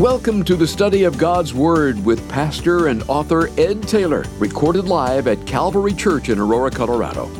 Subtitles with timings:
[0.00, 5.26] Welcome to the study of God's Word with pastor and author Ed Taylor, recorded live
[5.26, 7.30] at Calvary Church in Aurora, Colorado.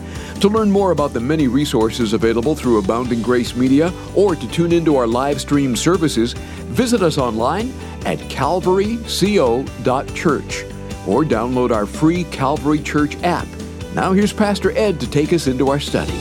[0.41, 4.73] To learn more about the many resources available through Abounding Grace Media or to tune
[4.73, 7.73] into our live stream services, visit us online
[8.05, 10.65] at calvaryco.church
[11.09, 13.49] or download our free Calvary Church app.
[13.95, 16.13] Now here's Pastor Ed to take us into our study.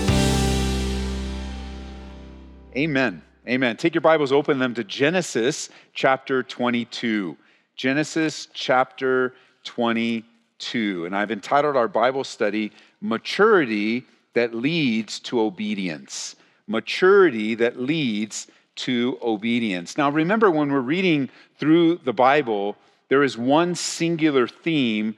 [2.77, 3.23] Amen.
[3.49, 3.77] Amen.
[3.77, 7.35] Take your Bibles, open them to Genesis chapter 22.
[7.75, 11.05] Genesis chapter 22.
[11.05, 16.35] And I've entitled our Bible study, Maturity That Leads to Obedience.
[16.67, 19.97] Maturity that leads to obedience.
[19.97, 21.27] Now, remember, when we're reading
[21.57, 22.75] through the Bible,
[23.07, 25.15] there is one singular theme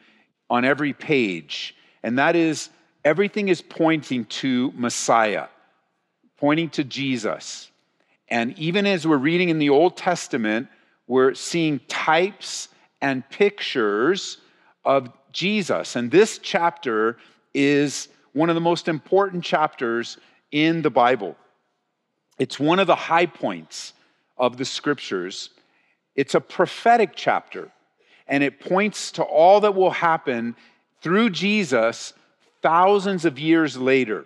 [0.50, 2.70] on every page, and that is
[3.04, 5.48] everything is pointing to Messiah,
[6.38, 7.71] pointing to Jesus.
[8.32, 10.70] And even as we're reading in the Old Testament,
[11.06, 12.70] we're seeing types
[13.02, 14.38] and pictures
[14.86, 15.98] of Jesus.
[15.98, 17.18] And this chapter
[17.54, 20.18] is one of the most important chapters
[20.52, 21.36] in the Bible.
[22.40, 23.94] It's one of the high points
[24.38, 25.50] of the scriptures.
[26.16, 27.70] It's a prophetic chapter,
[28.28, 30.56] and it points to all that will happen
[31.02, 32.14] through Jesus
[32.62, 34.26] thousands of years later.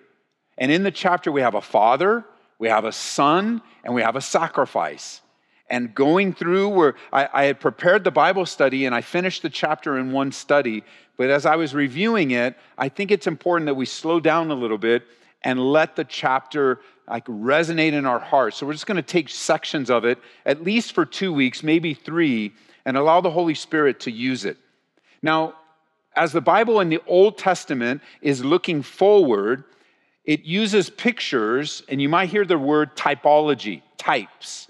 [0.59, 2.23] And in the chapter, we have a father,
[2.59, 5.21] we have a son, and we have a sacrifice.
[5.69, 9.49] And going through where I, I, had prepared the Bible study and I finished the
[9.49, 10.83] chapter in one study,
[11.17, 14.53] but as I was reviewing it, I think it's important that we slow down a
[14.53, 15.03] little bit
[15.41, 18.57] and let the chapter like resonate in our hearts.
[18.57, 21.93] So we're just going to take sections of it, at least for two weeks, maybe
[21.93, 22.53] three,
[22.85, 24.57] and allow the Holy Spirit to use it.
[25.21, 25.55] Now,
[26.15, 29.63] as the Bible in the Old Testament is looking forward,
[30.25, 34.67] it uses pictures, and you might hear the word typology, types.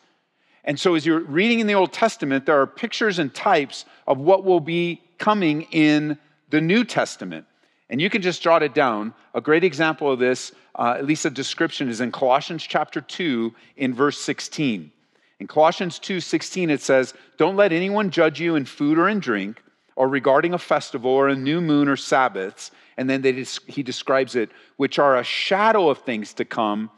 [0.66, 4.18] And so, as you're reading in the Old Testament, there are pictures and types of
[4.18, 6.18] what will be coming in
[6.50, 7.46] the New Testament.
[7.90, 9.14] And you can just jot it down.
[9.34, 13.54] A great example of this, uh, at least a description, is in Colossians chapter 2,
[13.78, 14.92] in verse 16.
[15.40, 19.20] In Colossians 2 16, it says, Don't let anyone judge you in food or in
[19.20, 19.62] drink,
[19.96, 23.24] or regarding a festival or a new moon or Sabbaths and then
[23.68, 26.90] he describes it, which are a shadow of things to come,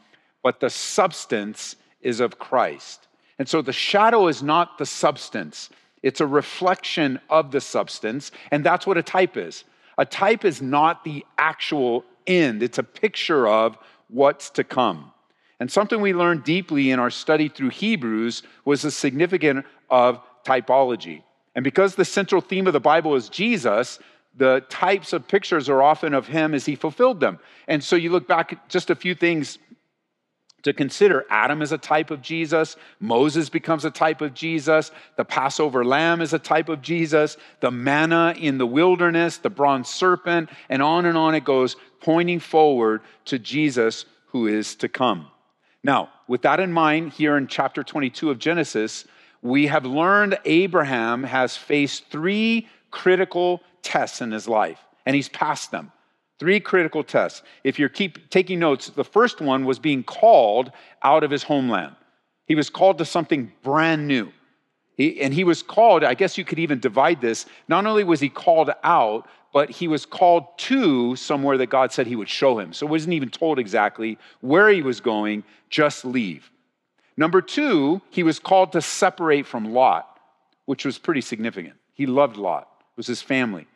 [0.42, 3.08] but the substance is of Christ.
[3.38, 5.70] And so the shadow is not the substance,
[6.02, 9.64] it's a reflection of the substance, and that's what a type is.
[9.96, 13.76] A type is not the actual end, it's a picture of
[14.08, 15.12] what's to come.
[15.60, 21.22] And something we learned deeply in our study through Hebrews was the significance of typology.
[21.58, 23.98] And because the central theme of the Bible is Jesus,
[24.36, 27.40] the types of pictures are often of him as he fulfilled them.
[27.66, 29.58] And so you look back at just a few things
[30.62, 31.26] to consider.
[31.28, 32.76] Adam is a type of Jesus.
[33.00, 34.92] Moses becomes a type of Jesus.
[35.16, 37.36] The Passover lamb is a type of Jesus.
[37.58, 42.38] The manna in the wilderness, the bronze serpent, and on and on it goes, pointing
[42.38, 45.26] forward to Jesus who is to come.
[45.82, 49.08] Now, with that in mind, here in chapter 22 of Genesis,
[49.42, 55.70] we have learned Abraham has faced three critical tests in his life, and he's passed
[55.70, 55.92] them.
[56.38, 57.42] Three critical tests.
[57.64, 60.70] If you keep taking notes, the first one was being called
[61.02, 61.96] out of his homeland.
[62.46, 64.32] He was called to something brand new.
[64.96, 67.46] He, and he was called, I guess you could even divide this.
[67.68, 72.06] Not only was he called out, but he was called to somewhere that God said
[72.06, 72.72] he would show him.
[72.72, 76.50] So wasn't even told exactly where he was going, just leave.
[77.18, 80.20] Number two, he was called to separate from Lot,
[80.66, 81.74] which was pretty significant.
[81.92, 83.66] He loved Lot, it was his family.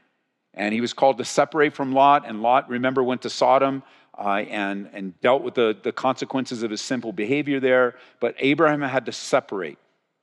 [0.55, 2.25] And he was called to separate from Lot.
[2.25, 3.83] And Lot, remember, went to Sodom
[4.17, 7.97] uh, and, and dealt with the, the consequences of his simple behavior there.
[8.21, 9.79] But Abraham had to separate,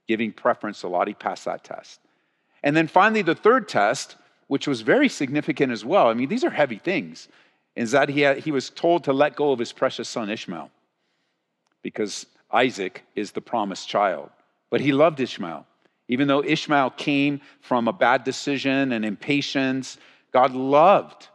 [0.07, 1.09] giving preference to Lot.
[1.09, 1.99] He passed that test.
[2.63, 4.15] And then finally, the third test,
[4.47, 6.07] which was very significant as well.
[6.07, 7.27] I mean, these are heavy things,
[7.75, 10.71] is that he, had, he was told to let go of his precious son Ishmael
[11.81, 14.29] because Isaac is the promised child.
[14.69, 15.65] But he loved Ishmael.
[16.07, 19.97] Even though Ishmael came from a bad decision and impatience,
[20.31, 21.27] God loved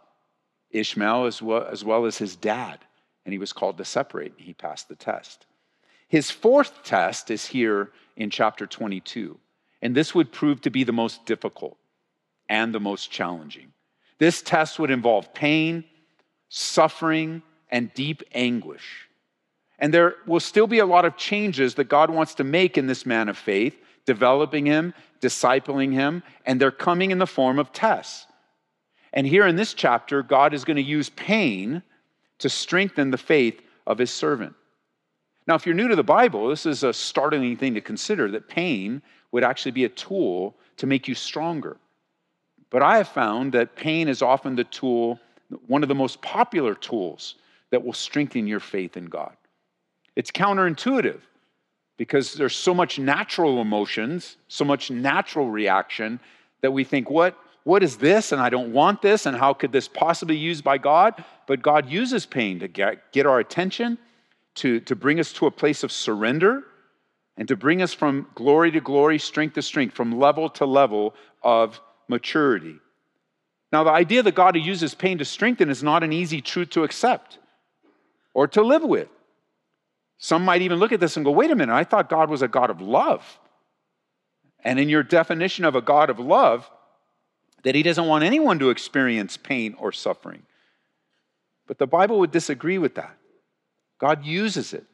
[0.71, 2.81] Ishmael as well, as well as his dad,
[3.25, 4.35] and he was called to separate.
[4.37, 5.47] He passed the test.
[6.09, 9.39] His fourth test is here in chapter 22,
[9.83, 11.77] and this would prove to be the most difficult
[12.49, 13.73] and the most challenging.
[14.19, 15.85] This test would involve pain,
[16.49, 19.09] suffering, and deep anguish.
[19.85, 22.87] And there will still be a lot of changes that God wants to make in
[22.87, 23.77] this man of faith,
[24.07, 28.27] developing him, discipling him, and they're coming in the form of tests.
[29.13, 31.83] And here in this chapter, God is going to use pain
[32.39, 34.55] to strengthen the faith of his servant.
[35.47, 38.49] Now, if you're new to the Bible, this is a startling thing to consider that
[38.49, 39.03] pain
[39.33, 41.77] would actually be a tool to make you stronger.
[42.71, 45.21] But I have found that pain is often the tool,
[45.67, 47.35] one of the most popular tools
[47.69, 49.37] that will strengthen your faith in God.
[50.17, 51.21] It's counterintuitive
[51.97, 56.21] because there's so much natural emotions, so much natural reaction
[56.63, 58.33] that we think, what, what is this?
[58.33, 59.27] And I don't want this.
[59.27, 61.25] And how could this possibly be used by God?
[61.47, 63.99] But God uses pain to get, get our attention,
[64.57, 66.63] to, to bring us to a place of surrender,
[67.37, 71.15] and to bring us from glory to glory, strength to strength, from level to level
[71.43, 72.77] of maturity.
[73.73, 76.85] Now, the idea that God uses pain to strengthen is not an easy truth to
[76.85, 77.39] accept
[78.33, 79.09] or to live with.
[80.19, 82.43] Some might even look at this and go, wait a minute, I thought God was
[82.43, 83.39] a God of love.
[84.63, 86.71] And in your definition of a God of love,
[87.65, 90.43] that he doesn't want anyone to experience pain or suffering.
[91.67, 93.17] But the Bible would disagree with that.
[93.99, 94.85] God uses it.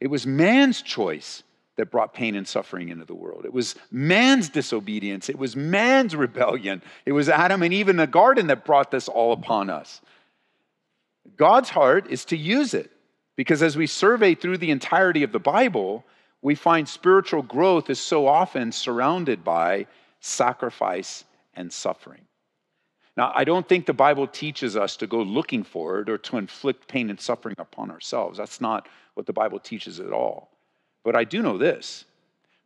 [0.00, 1.42] It was man's choice
[1.76, 3.44] that brought pain and suffering into the world.
[3.44, 5.28] It was man's disobedience.
[5.28, 6.82] It was man's rebellion.
[7.06, 10.00] It was Adam and Eve in the garden that brought this all upon us.
[11.36, 12.90] God's heart is to use it
[13.36, 16.04] because as we survey through the entirety of the Bible,
[16.42, 19.86] we find spiritual growth is so often surrounded by
[20.20, 21.24] sacrifice
[21.54, 22.22] and suffering.
[23.16, 26.38] Now, I don't think the Bible teaches us to go looking for it or to
[26.38, 28.38] inflict pain and suffering upon ourselves.
[28.38, 30.50] That's not what the Bible teaches at all.
[31.04, 32.06] But I do know this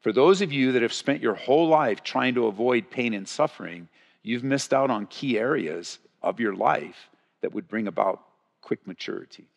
[0.06, 3.26] for those of you that have spent your whole life trying to avoid pain and
[3.26, 3.88] suffering,
[4.22, 7.10] you've missed out on key areas of your life
[7.40, 8.22] that would bring about
[8.60, 9.48] quick maturity,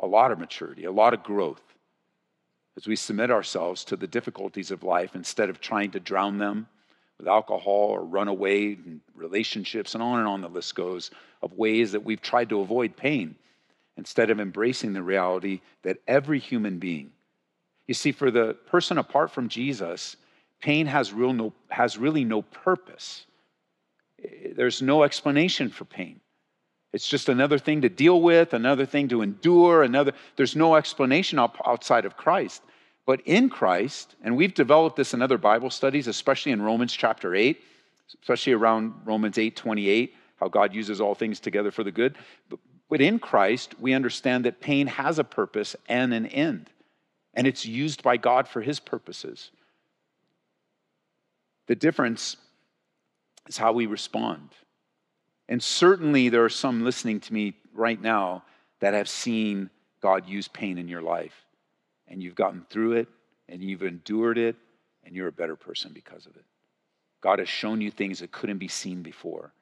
[0.00, 1.62] a lot of maturity, a lot of growth
[2.76, 6.66] as we submit ourselves to the difficulties of life instead of trying to drown them
[7.18, 11.10] with alcohol or run away in relationships and on and on the list goes
[11.42, 13.34] of ways that we've tried to avoid pain
[13.96, 17.10] instead of embracing the reality that every human being
[17.86, 20.16] you see for the person apart from jesus
[20.60, 23.26] pain has, real no, has really no purpose.
[24.22, 26.20] Eh, there's no explanation for pain
[26.92, 31.38] it's just another thing to deal with another thing to endure another there's no explanation
[31.38, 32.62] outside of christ
[33.10, 37.34] but in Christ, and we've developed this in other Bible studies, especially in Romans chapter
[37.34, 37.60] 8,
[38.22, 42.16] especially around Romans 8 28, how God uses all things together for the good.
[42.88, 46.70] But in Christ, we understand that pain has a purpose and an end,
[47.34, 49.50] and it's used by God for his purposes.
[51.66, 52.36] The difference
[53.48, 54.50] is how we respond.
[55.50, 58.44] And certainly, there are some listening to me right now
[58.78, 59.68] that have seen
[60.00, 61.34] God use pain in your life
[62.06, 63.08] and you've gotten through it
[63.48, 64.54] and you've endured it
[65.04, 66.44] and you're a better person because of it.
[67.20, 69.52] God has shown you things that couldn't be seen before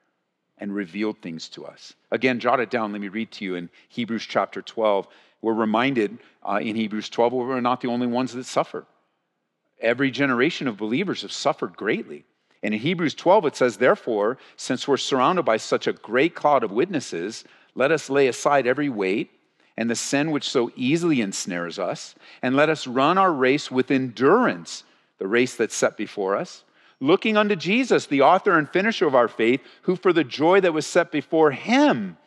[0.59, 1.93] and revealed things to us.
[2.11, 2.91] Again, jot it down.
[2.91, 5.07] Let me read to you in Hebrews chapter 12.
[5.41, 8.85] We're reminded uh, in Hebrews 12 we're not the only ones that suffer.
[9.81, 12.25] Every generation of believers have suffered greatly.
[12.61, 16.63] And in Hebrews 12, it says, Therefore, since we're surrounded by such a great cloud
[16.63, 17.43] of witnesses,
[17.75, 19.31] let us lay aside every weight
[19.79, 23.89] and the sin which so easily ensnares us, and let us run our race with
[23.89, 24.83] endurance,
[25.19, 26.65] the race that's set before us,
[26.99, 30.73] looking unto Jesus, the author and finisher of our faith, who for the joy that
[30.73, 32.17] was set before him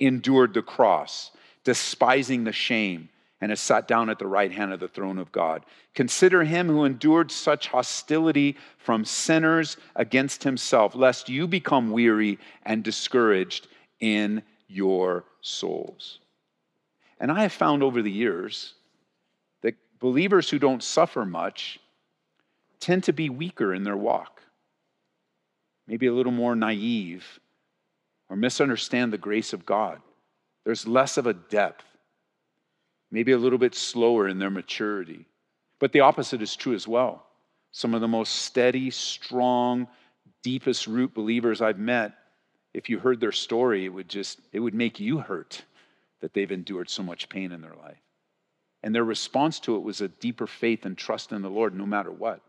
[0.00, 1.30] endured the cross,
[1.64, 3.10] despising the shame,
[3.42, 5.66] and has sat down at the right hand of the throne of God.
[5.96, 12.84] Consider him who endured such hostility from sinners against himself, lest you become weary and
[12.84, 13.66] discouraged
[13.98, 16.20] in your souls.
[17.18, 18.74] And I have found over the years
[19.62, 21.80] that believers who don't suffer much
[22.78, 24.40] tend to be weaker in their walk,
[25.88, 27.40] maybe a little more naive
[28.30, 30.00] or misunderstand the grace of God.
[30.64, 31.84] There's less of a depth,
[33.12, 35.26] maybe a little bit slower in their maturity.
[35.78, 37.24] But the opposite is true as well.
[37.70, 39.86] Some of the most steady, strong,
[40.42, 42.14] deepest root believers I've met,
[42.74, 45.62] if you heard their story, it would just it would make you hurt
[46.20, 48.00] that they've endured so much pain in their life.
[48.82, 51.86] And their response to it was a deeper faith and trust in the Lord no
[51.86, 52.40] matter what,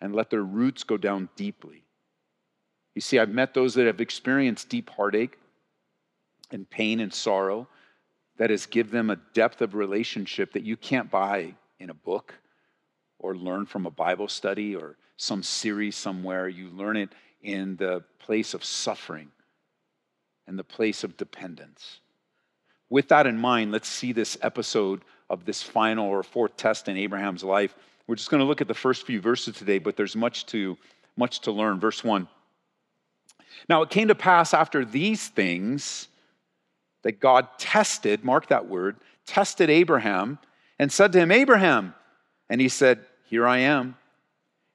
[0.00, 1.84] and let their roots go down deeply.
[2.94, 5.38] You see, I've met those that have experienced deep heartache
[6.50, 7.68] and pain and sorrow
[8.40, 12.34] that give them a depth of relationship that you can't buy in a book
[13.18, 16.48] or learn from a Bible study or some series somewhere.
[16.48, 17.10] You learn it
[17.42, 19.28] in the place of suffering
[20.46, 22.00] and the place of dependence
[22.90, 26.96] with that in mind, let's see this episode of this final or fourth test in
[26.96, 27.74] Abraham's life.
[28.06, 30.76] We're just going to look at the first few verses today, but there's much to
[31.16, 31.78] much to learn.
[31.78, 32.28] Verse 1.
[33.68, 36.08] Now it came to pass after these things
[37.02, 40.38] that God tested, mark that word, tested Abraham
[40.78, 41.94] and said to him, Abraham.
[42.48, 43.96] And he said, Here I am.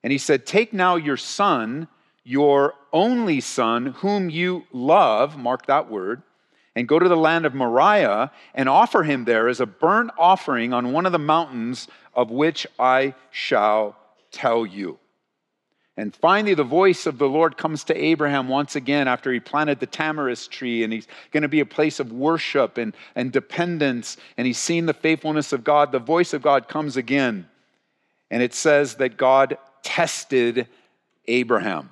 [0.04, 1.88] And he said, Take now your son,
[2.24, 6.22] your only son, whom you love, mark that word,
[6.76, 10.74] and go to the land of Moriah and offer him there as a burnt offering
[10.74, 13.96] on one of the mountains of which I shall
[14.32, 15.00] tell you.
[15.98, 19.80] And finally, the voice of the Lord comes to Abraham once again after he planted
[19.80, 24.18] the tamarisk tree, and he's going to be a place of worship and, and dependence,
[24.38, 25.94] and he's seen the faithfulness of God.
[25.94, 27.48] The voice of God comes again,
[28.30, 30.68] and it says that God tested
[31.28, 31.92] Abraham.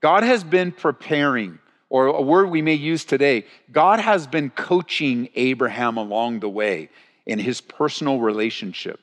[0.00, 5.30] God has been preparing, or a word we may use today, God has been coaching
[5.34, 6.90] Abraham along the way
[7.26, 9.00] in his personal relationship.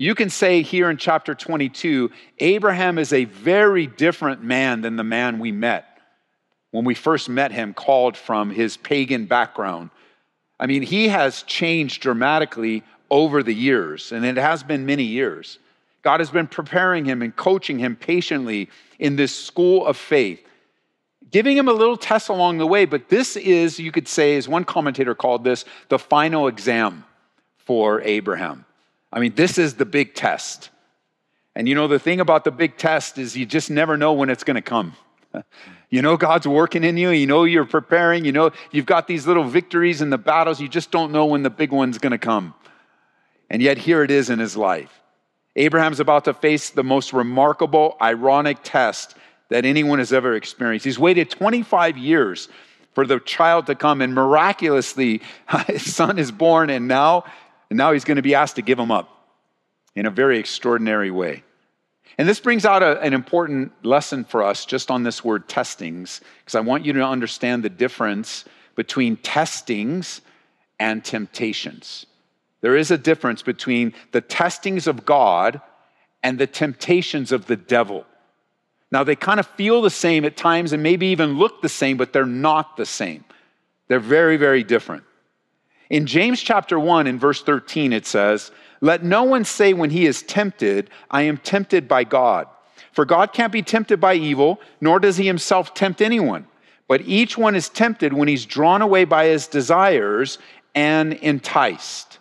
[0.00, 5.02] You can say here in chapter 22, Abraham is a very different man than the
[5.02, 5.86] man we met
[6.70, 9.90] when we first met him, called from his pagan background.
[10.60, 15.58] I mean, he has changed dramatically over the years, and it has been many years.
[16.02, 18.68] God has been preparing him and coaching him patiently
[19.00, 20.40] in this school of faith,
[21.30, 22.84] giving him a little test along the way.
[22.84, 27.04] But this is, you could say, as one commentator called this, the final exam
[27.56, 28.64] for Abraham.
[29.12, 30.70] I mean, this is the big test.
[31.54, 34.30] And you know, the thing about the big test is you just never know when
[34.30, 34.94] it's going to come.
[35.90, 37.08] You know, God's working in you.
[37.08, 38.26] You know, you're preparing.
[38.26, 40.60] You know, you've got these little victories in the battles.
[40.60, 42.52] You just don't know when the big one's going to come.
[43.48, 45.00] And yet, here it is in his life.
[45.56, 49.16] Abraham's about to face the most remarkable, ironic test
[49.48, 50.84] that anyone has ever experienced.
[50.84, 52.48] He's waited 25 years
[52.94, 55.22] for the child to come, and miraculously,
[55.66, 57.24] his son is born, and now
[57.70, 59.08] and now he's going to be asked to give them up
[59.94, 61.42] in a very extraordinary way.
[62.16, 66.20] And this brings out a, an important lesson for us just on this word testings,
[66.40, 68.44] because I want you to understand the difference
[68.74, 70.20] between testings
[70.80, 72.06] and temptations.
[72.60, 75.60] There is a difference between the testings of God
[76.22, 78.04] and the temptations of the devil.
[78.90, 81.96] Now, they kind of feel the same at times and maybe even look the same,
[81.96, 83.24] but they're not the same.
[83.86, 85.04] They're very, very different.
[85.90, 90.06] In James chapter 1, in verse 13, it says, Let no one say when he
[90.06, 92.46] is tempted, I am tempted by God.
[92.92, 96.46] For God can't be tempted by evil, nor does he himself tempt anyone.
[96.88, 100.38] But each one is tempted when he's drawn away by his desires
[100.74, 102.18] and enticed.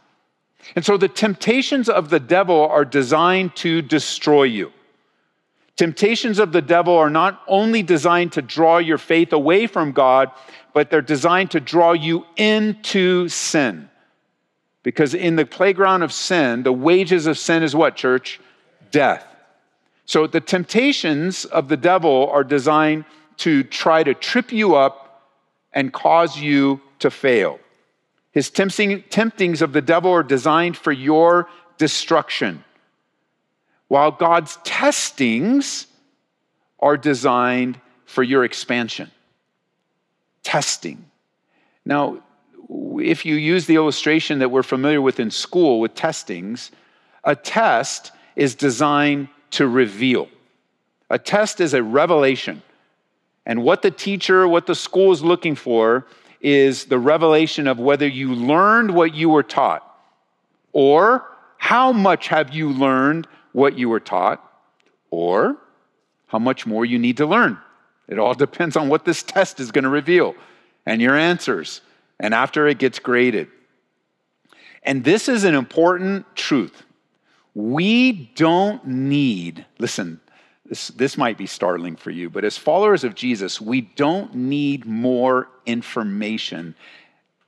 [0.75, 4.71] And so the temptations of the devil are designed to destroy you.
[5.77, 10.31] Temptations of the devil are not only designed to draw your faith away from God,
[10.73, 13.89] but they're designed to draw you into sin.
[14.81, 18.39] Because in the playground of sin, the wages of sin is what, church?
[18.89, 19.25] Death.
[20.05, 23.05] So the temptations of the devil are designed
[23.37, 25.31] to try to trip you up
[25.73, 27.59] and cause you to fail.
[28.31, 32.63] His tempting, temptings of the devil are designed for your destruction,
[33.87, 35.87] while God's testings
[36.79, 39.11] are designed for your expansion
[40.43, 41.05] testing.
[41.83, 42.23] Now,
[42.99, 46.71] if you use the illustration that we're familiar with in school with testings,
[47.25, 50.29] a test is designed to reveal.
[51.09, 52.61] A test is a revelation.
[53.45, 56.05] And what the teacher, what the school is looking for
[56.39, 59.83] is the revelation of whether you learned what you were taught
[60.71, 61.25] or
[61.57, 64.43] how much have you learned what you were taught
[65.09, 65.57] or
[66.27, 67.57] how much more you need to learn.
[68.07, 70.35] It all depends on what this test is going to reveal
[70.85, 71.81] and your answers,
[72.17, 73.49] and after it gets graded.
[74.83, 76.83] And this is an important truth.
[77.53, 80.21] We don't need, listen,
[80.65, 84.85] this, this might be startling for you, but as followers of Jesus, we don't need
[84.85, 86.73] more information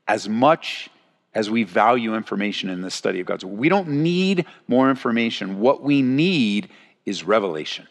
[0.07, 0.89] as much
[1.33, 3.57] as we value information in the study of God's word.
[3.57, 5.59] We don't need more information.
[5.59, 6.69] What we need
[7.05, 7.87] is revelation.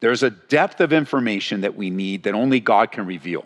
[0.00, 3.44] There's a depth of information that we need that only God can reveal.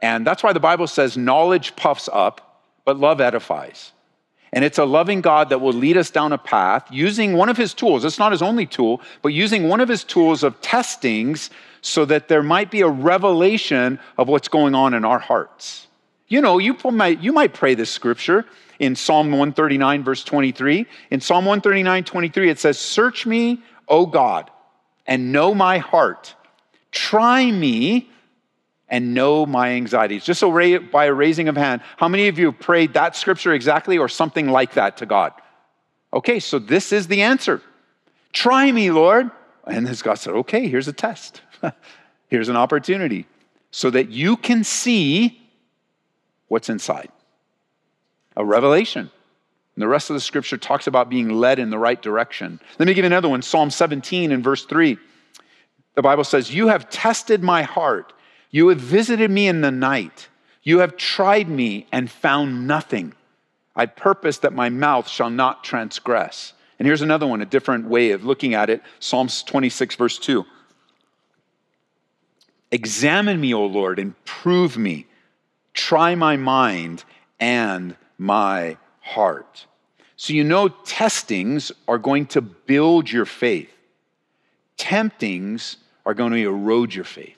[0.00, 3.92] And that's why the Bible says knowledge puffs up, but love edifies.
[4.52, 7.56] And it's a loving God that will lead us down a path using one of
[7.56, 8.04] his tools.
[8.04, 11.48] It's not his only tool, but using one of his tools of testings
[11.80, 15.86] so that there might be a revelation of what's going on in our hearts.
[16.32, 18.46] You know, you might, you might pray this scripture
[18.78, 20.86] in Psalm 139, verse 23.
[21.10, 24.50] In Psalm 139, 23, it says, Search me, O God
[25.06, 26.34] and know my heart.
[26.90, 28.10] Try me
[28.88, 30.24] and know my anxieties.
[30.24, 33.98] Just by a raising of hand, how many of you have prayed that scripture exactly
[33.98, 35.32] or something like that to God?
[36.12, 37.62] Okay, so this is the answer.
[38.32, 39.30] Try me, Lord.
[39.66, 41.42] And as God said, okay, here's a test.
[42.28, 43.26] here's an opportunity
[43.70, 45.41] so that you can see
[46.52, 47.08] what's inside.
[48.36, 49.10] A revelation.
[49.74, 52.60] And the rest of the scripture talks about being led in the right direction.
[52.78, 54.98] Let me give you another one Psalm 17 and verse 3.
[55.94, 58.12] The Bible says, You have tested my heart.
[58.50, 60.28] You have visited me in the night.
[60.62, 63.14] You have tried me and found nothing.
[63.74, 66.52] I purpose that my mouth shall not transgress.
[66.78, 70.44] And here's another one, a different way of looking at it Psalms 26, verse 2.
[72.70, 75.06] Examine me, O Lord, and prove me.
[75.74, 77.04] Try my mind
[77.40, 79.66] and my heart.
[80.16, 83.72] So you know testings are going to build your faith.
[84.76, 85.76] Temptings
[86.06, 87.36] are going to erode your faith.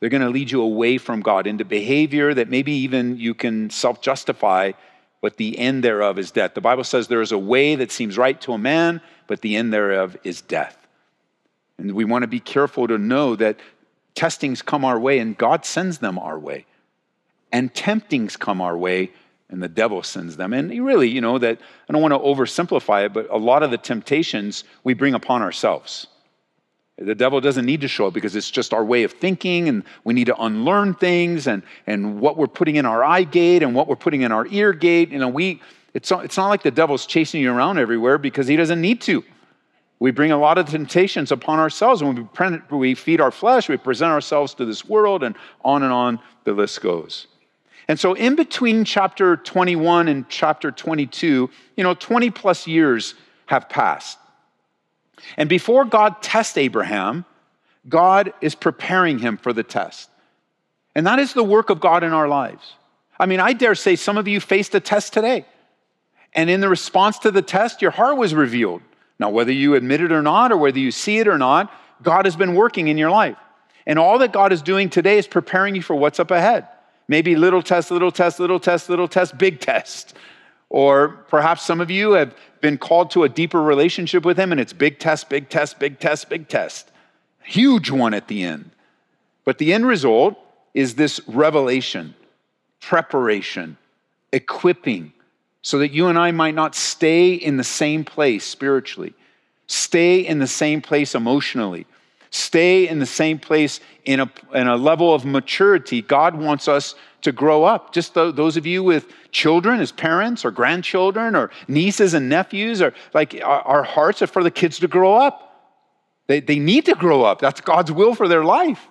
[0.00, 3.70] They're going to lead you away from God into behavior that maybe even you can
[3.70, 4.72] self justify,
[5.20, 6.54] but the end thereof is death.
[6.54, 9.54] The Bible says there is a way that seems right to a man, but the
[9.54, 10.76] end thereof is death.
[11.78, 13.60] And we want to be careful to know that
[14.14, 16.66] testings come our way and God sends them our way.
[17.52, 19.10] And temptings come our way
[19.50, 20.54] and the devil sends them.
[20.54, 23.70] And really, you know, that I don't want to oversimplify it, but a lot of
[23.70, 26.06] the temptations we bring upon ourselves.
[26.96, 29.82] The devil doesn't need to show up because it's just our way of thinking, and
[30.04, 33.74] we need to unlearn things and, and what we're putting in our eye gate and
[33.74, 35.10] what we're putting in our ear gate.
[35.10, 35.60] You know, we
[35.94, 39.00] it's not, it's not like the devil's chasing you around everywhere because he doesn't need
[39.02, 39.24] to.
[39.98, 42.28] We bring a lot of temptations upon ourselves, when
[42.70, 46.18] we, we feed our flesh, we present ourselves to this world, and on and on
[46.44, 47.26] the list goes.
[47.88, 53.14] And so, in between chapter 21 and chapter 22, you know, 20 plus years
[53.46, 54.18] have passed.
[55.36, 57.24] And before God tests Abraham,
[57.88, 60.10] God is preparing him for the test.
[60.94, 62.74] And that is the work of God in our lives.
[63.18, 65.44] I mean, I dare say some of you faced a test today.
[66.34, 68.82] And in the response to the test, your heart was revealed.
[69.18, 71.72] Now, whether you admit it or not, or whether you see it or not,
[72.02, 73.36] God has been working in your life.
[73.86, 76.66] And all that God is doing today is preparing you for what's up ahead.
[77.12, 80.14] Maybe little test, little test, little test, little test, big test.
[80.70, 84.58] Or perhaps some of you have been called to a deeper relationship with Him and
[84.58, 86.90] it's big test, big test, big test, big test.
[87.42, 88.70] Huge one at the end.
[89.44, 90.38] But the end result
[90.72, 92.14] is this revelation,
[92.80, 93.76] preparation,
[94.32, 95.12] equipping,
[95.60, 99.12] so that you and I might not stay in the same place spiritually,
[99.66, 101.84] stay in the same place emotionally,
[102.32, 106.02] stay in the same place in a, in a level of maturity.
[106.02, 107.92] God wants us to grow up.
[107.92, 112.92] Just those of you with children as parents or grandchildren or nieces and nephews, or
[113.14, 115.50] like our, our hearts are for the kids to grow up.
[116.26, 117.40] They, they need to grow up.
[117.40, 118.88] That's God's will for their life.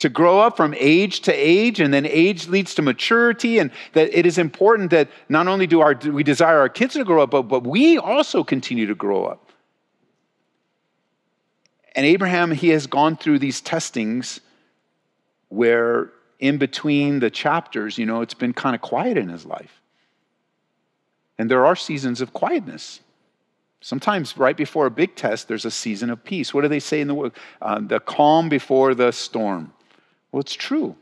[0.00, 4.16] To grow up from age to age, and then age leads to maturity, and that
[4.16, 7.30] it is important that not only do, our, we desire our kids to grow up,
[7.30, 9.45] but, but we also continue to grow up.
[11.96, 14.40] And Abraham, he has gone through these testings
[15.48, 19.80] where in between the chapters, you know, it's been kind of quiet in his life.
[21.38, 23.00] And there are seasons of quietness.
[23.80, 26.52] Sometimes, right before a big test, there's a season of peace.
[26.52, 27.32] What do they say in the word?
[27.62, 29.72] Uh, the calm before the storm.
[30.32, 30.96] Well, it's true.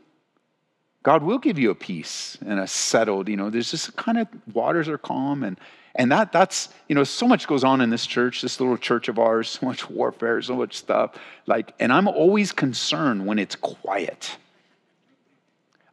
[1.03, 4.27] God will give you a peace and a settled, you know, there's just kind of
[4.53, 5.59] waters are calm and
[5.95, 9.07] and that that's, you know, so much goes on in this church, this little church
[9.07, 11.15] of ours, so much warfare, so much stuff.
[11.45, 14.37] Like, and I'm always concerned when it's quiet.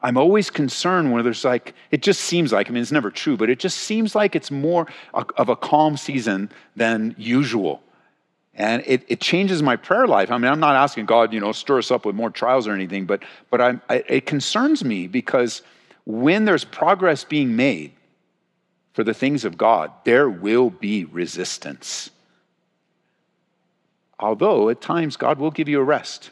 [0.05, 3.37] I'm always concerned when there's like, it just seems like, I mean, it's never true,
[3.37, 7.81] but it just seems like it's more of a calm season than usual.
[8.55, 10.33] And it, it changes my prayer life.
[10.33, 12.73] I mean, I'm not asking God, you know, stir us up with more trials or
[12.73, 15.62] anything, but, but I, it concerns me because
[16.05, 17.93] when there's progress being made
[18.93, 22.11] for the things of God, there will be resistance.
[24.19, 26.31] Although at times God will give you a rest.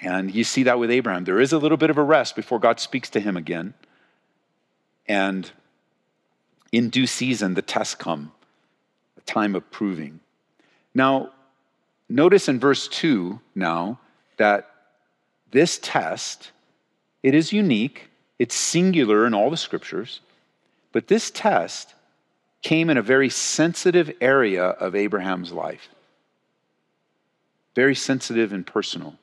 [0.00, 1.24] And you see that with Abraham.
[1.24, 3.74] There is a little bit of a rest before God speaks to him again.
[5.06, 5.50] And
[6.72, 8.32] in due season, the tests come,
[9.16, 10.20] a time of proving.
[10.94, 11.30] Now,
[12.08, 14.00] notice in verse 2 now
[14.38, 14.70] that
[15.50, 16.50] this test,
[17.22, 18.08] it is unique,
[18.38, 20.20] it's singular in all the scriptures,
[20.92, 21.94] but this test
[22.62, 25.88] came in a very sensitive area of Abraham's life.
[27.74, 29.16] Very sensitive and personal.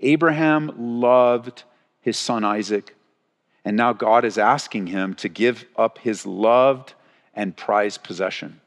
[0.00, 1.62] Abraham loved
[2.00, 2.96] his son Isaac,
[3.64, 6.94] and now God is asking him to give up his loved
[7.34, 8.60] and prized possession.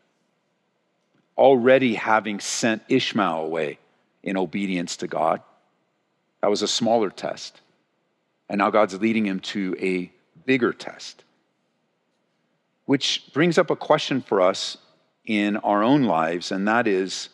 [1.37, 3.79] Already having sent Ishmael away
[4.21, 5.41] in obedience to God,
[6.41, 7.59] that was a smaller test.
[8.47, 10.11] And now God's leading him to a
[10.45, 11.23] bigger test.
[12.85, 14.77] Which brings up a question for us
[15.25, 17.29] in our own lives, and that is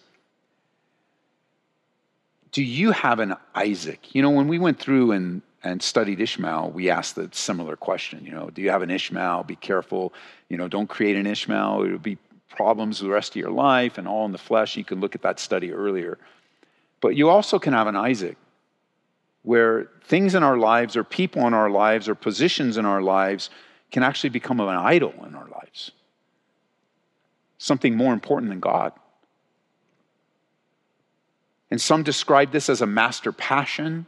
[2.52, 4.16] do you have an Isaac?
[4.16, 8.26] You know, when we went through and and studied Ishmael, we asked the similar question.
[8.26, 9.44] You know, do you have an Ishmael?
[9.44, 10.14] Be careful.
[10.48, 11.84] You know, don't create an Ishmael.
[11.84, 12.18] It'll be
[12.50, 14.78] problems the rest of your life and all in the flesh.
[14.78, 16.18] You can look at that study earlier.
[17.02, 18.38] But you also can have an Isaac,
[19.44, 23.50] where things in our lives, or people in our lives, or positions in our lives
[23.92, 25.92] can actually become an idol in our lives.
[27.58, 28.94] Something more important than God.
[31.72, 34.06] And some describe this as a master passion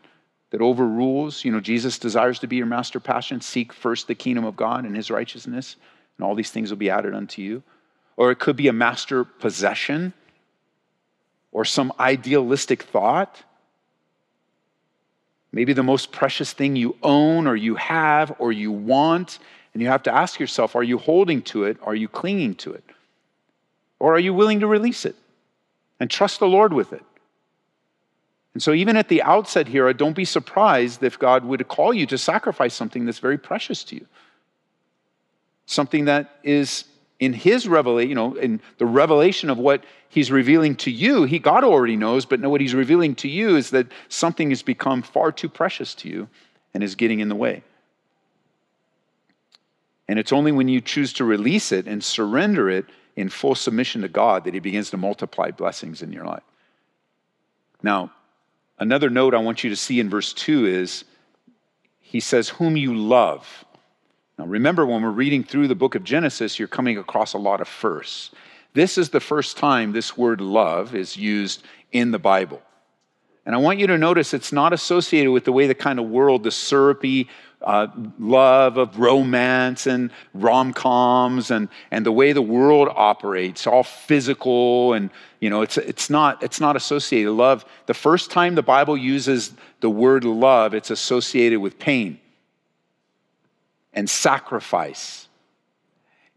[0.52, 1.44] that overrules.
[1.44, 3.42] You know, Jesus desires to be your master passion.
[3.42, 5.76] Seek first the kingdom of God and his righteousness,
[6.18, 7.64] and all these things will be added unto you.
[8.18, 10.14] Or it could be a master possession
[11.52, 13.44] or some idealistic thought.
[15.52, 19.40] Maybe the most precious thing you own or you have or you want.
[19.74, 21.78] And you have to ask yourself are you holding to it?
[21.82, 22.84] Are you clinging to it?
[24.00, 25.16] Or are you willing to release it
[26.00, 27.04] and trust the Lord with it?
[28.54, 32.06] And so, even at the outset here, don't be surprised if God would call you
[32.08, 34.06] to sacrifice something that's very precious to you.
[35.66, 36.84] Something that is
[37.20, 41.40] in His revelation, you know, in the revelation of what He's revealing to you, He
[41.40, 45.32] God already knows, but what He's revealing to you is that something has become far
[45.32, 46.28] too precious to you
[46.74, 47.64] and is getting in the way.
[50.12, 54.02] And it's only when you choose to release it and surrender it in full submission
[54.04, 56.44] to God that He begins to multiply blessings in your life.
[57.82, 58.12] Now,
[58.82, 61.06] Another note I want you to see in verse 2 is
[62.00, 63.64] he says, Whom you love.
[64.40, 67.62] Now, remember, when we're reading through the book of Genesis, you're coming across a lot
[67.62, 68.32] of firsts.
[68.74, 72.60] This is the first time this word love is used in the Bible.
[73.46, 76.10] And I want you to notice it's not associated with the way the kind of
[76.10, 77.30] world, the syrupy
[77.64, 77.88] uh,
[78.20, 84.94] love of romance and rom coms and, and the way the world operates, all physical
[84.94, 87.66] and you know it's, it's not it's not associated love.
[87.86, 92.20] The first time the Bible uses the word love, it's associated with pain
[93.94, 95.28] and sacrifice.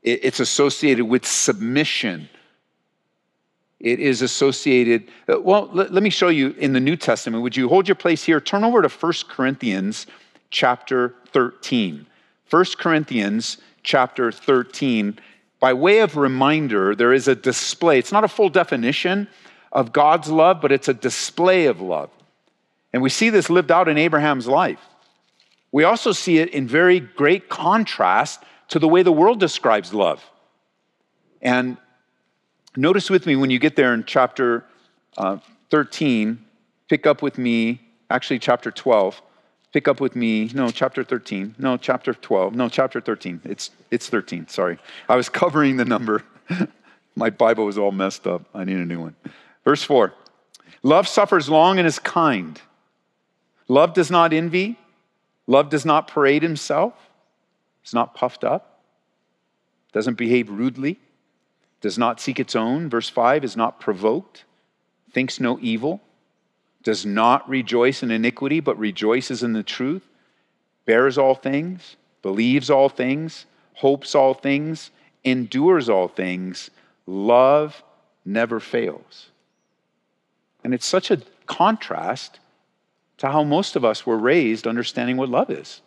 [0.02, 2.28] It, it's associated with submission.
[3.80, 5.08] It is associated.
[5.28, 7.42] Uh, well, let, let me show you in the New Testament.
[7.42, 8.40] Would you hold your place here?
[8.40, 10.06] Turn over to 1 Corinthians
[10.54, 12.06] chapter 13.
[12.48, 15.18] 1 Corinthians chapter 13.
[15.58, 17.98] By way of reminder, there is a display.
[17.98, 19.26] It's not a full definition
[19.72, 22.08] of God's love, but it's a display of love.
[22.92, 24.78] And we see this lived out in Abraham's life.
[25.72, 30.24] We also see it in very great contrast to the way the world describes love.
[31.42, 31.76] And
[32.76, 34.64] notice with me when you get there in chapter
[35.18, 35.38] uh,
[35.70, 36.38] 13,
[36.88, 39.20] pick up with me, actually, chapter 12.
[39.74, 41.56] Pick up with me, no, chapter 13.
[41.58, 42.54] No, chapter 12.
[42.54, 43.40] No, chapter 13.
[43.42, 44.78] It's, it's 13, sorry.
[45.08, 46.22] I was covering the number.
[47.16, 48.44] My Bible was all messed up.
[48.54, 49.16] I need a new one.
[49.64, 50.14] Verse 4
[50.84, 52.60] Love suffers long and is kind.
[53.66, 54.78] Love does not envy.
[55.48, 56.94] Love does not parade himself.
[57.82, 58.80] It's not puffed up.
[59.92, 61.00] Doesn't behave rudely.
[61.80, 62.88] Does not seek its own.
[62.88, 64.44] Verse 5 is not provoked.
[65.12, 66.00] Thinks no evil
[66.84, 70.06] does not rejoice in iniquity, but rejoices in the truth,
[70.84, 74.90] bears all things, believes all things, hopes all things,
[75.24, 76.70] endures all things.
[77.06, 77.82] Love
[78.24, 79.30] never fails.
[80.62, 82.38] And it's such a contrast
[83.18, 85.80] to how most of us were raised understanding what love is.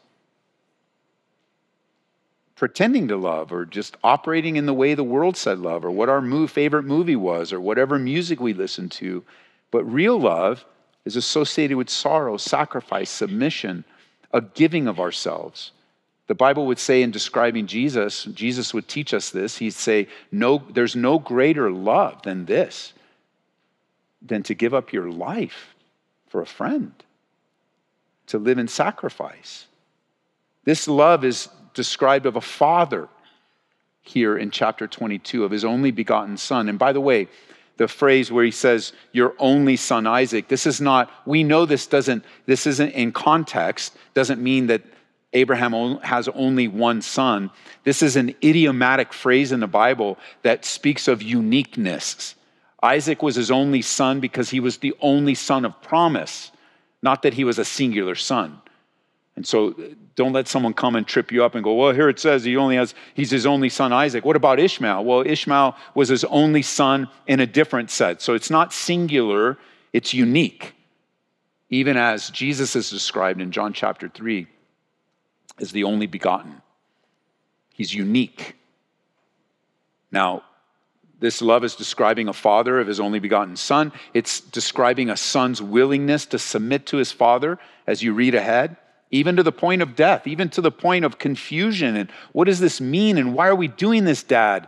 [2.55, 6.09] Pretending to love, or just operating in the way the world said love, or what
[6.09, 9.23] our favorite movie was, or whatever music we listened to.
[9.69, 10.65] But real love
[11.07, 13.85] is associated with sorrow, sacrifice, submission,
[14.33, 15.71] a giving of ourselves.
[16.27, 19.57] The Bible would say in describing Jesus, Jesus would teach us this.
[19.57, 22.91] He'd say, no, There's no greater love than this,
[24.21, 25.73] than to give up your life
[26.27, 26.91] for a friend,
[28.27, 29.65] to live in sacrifice.
[30.65, 33.07] This love is described of a father
[34.01, 36.67] here in chapter 22 of his only begotten son.
[36.67, 37.29] And by the way,
[37.77, 40.47] the phrase where he says, Your only son Isaac.
[40.47, 44.81] This is not, we know this doesn't, this isn't in context, doesn't mean that
[45.33, 47.51] Abraham has only one son.
[47.83, 52.35] This is an idiomatic phrase in the Bible that speaks of uniqueness.
[52.81, 56.51] Isaac was his only son because he was the only son of promise,
[57.01, 58.61] not that he was a singular son.
[59.37, 59.73] And so uh,
[60.15, 62.57] don't let someone come and trip you up and go, well, here it says he
[62.57, 64.25] only has, he's his only son, Isaac.
[64.25, 65.05] What about Ishmael?
[65.05, 68.21] Well, Ishmael was his only son in a different set.
[68.21, 69.57] So it's not singular,
[69.93, 70.73] it's unique.
[71.69, 74.47] Even as Jesus is described in John chapter 3
[75.59, 76.61] as the only begotten.
[77.75, 78.55] He's unique.
[80.11, 80.43] Now,
[81.19, 83.91] this love is describing a father of his only begotten son.
[84.15, 88.77] It's describing a son's willingness to submit to his father as you read ahead
[89.11, 91.95] even to the point of death, even to the point of confusion.
[91.95, 93.17] And what does this mean?
[93.17, 94.67] And why are we doing this, Dad?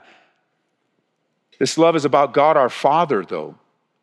[1.60, 3.56] This love is about God our Father, though.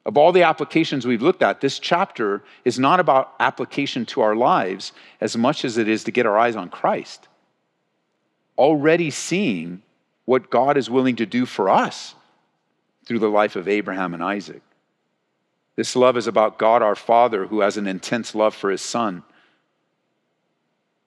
[0.05, 4.37] Of all the applications we've looked at, this chapter is not about application to our
[4.37, 7.27] lives as much as it is to get our eyes on Christ.
[8.57, 9.83] Already seeing
[10.25, 12.15] what God is willing to do for us
[13.05, 14.63] through the life of Abraham and Isaac.
[15.75, 19.25] This love is about God our Father who has an intense love for his Son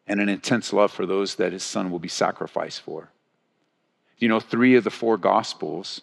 [0.10, 3.12] and an intense love for those that his Son will be sacrificed for.
[4.18, 6.02] You know, three of the four Gospels,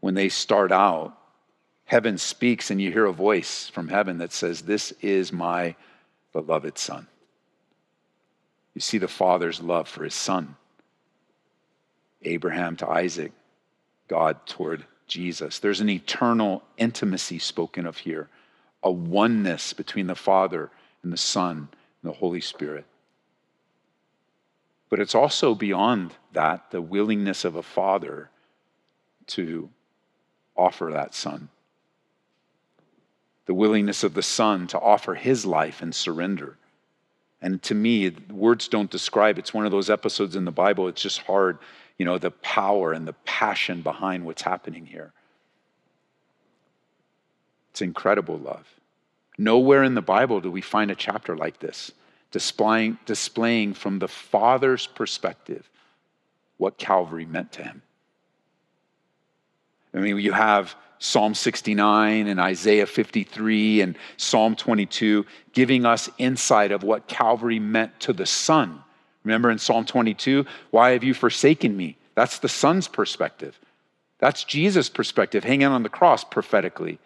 [0.00, 1.18] when they start out,
[1.84, 5.74] heaven speaks and you hear a voice from heaven that says, This is my
[6.32, 7.08] beloved Son.
[8.72, 10.54] You see the Father's love for his Son.
[12.22, 13.32] Abraham to Isaac,
[14.06, 15.58] God toward Jesus.
[15.58, 18.28] There's an eternal intimacy spoken of here,
[18.80, 20.70] a oneness between the Father
[21.02, 21.68] and the Son
[22.02, 22.86] and the Holy Spirit.
[24.92, 28.28] But it's also beyond that the willingness of a father
[29.28, 29.70] to
[30.54, 31.48] offer that son
[33.46, 36.56] the willingness of the Son to offer his life and surrender.
[37.40, 39.38] And to me, words don't describe.
[39.38, 41.58] It's one of those episodes in the Bible, it's just hard,
[41.98, 45.12] you know, the power and the passion behind what's happening here.
[47.70, 48.68] It's incredible love.
[49.38, 51.90] Nowhere in the Bible do we find a chapter like this,
[52.32, 55.68] displaying, displaying from the Father's perspective
[56.56, 57.82] what Calvary meant to him.
[59.94, 66.72] I mean, you have Psalm 69 and Isaiah 53 and Psalm 22, giving us insight
[66.72, 68.82] of what Calvary meant to the Son.
[69.24, 71.96] Remember in Psalm 22, why have you forsaken me?
[72.14, 73.58] That's the Son's perspective.
[74.18, 76.98] That's Jesus' perspective, hanging on the cross prophetically.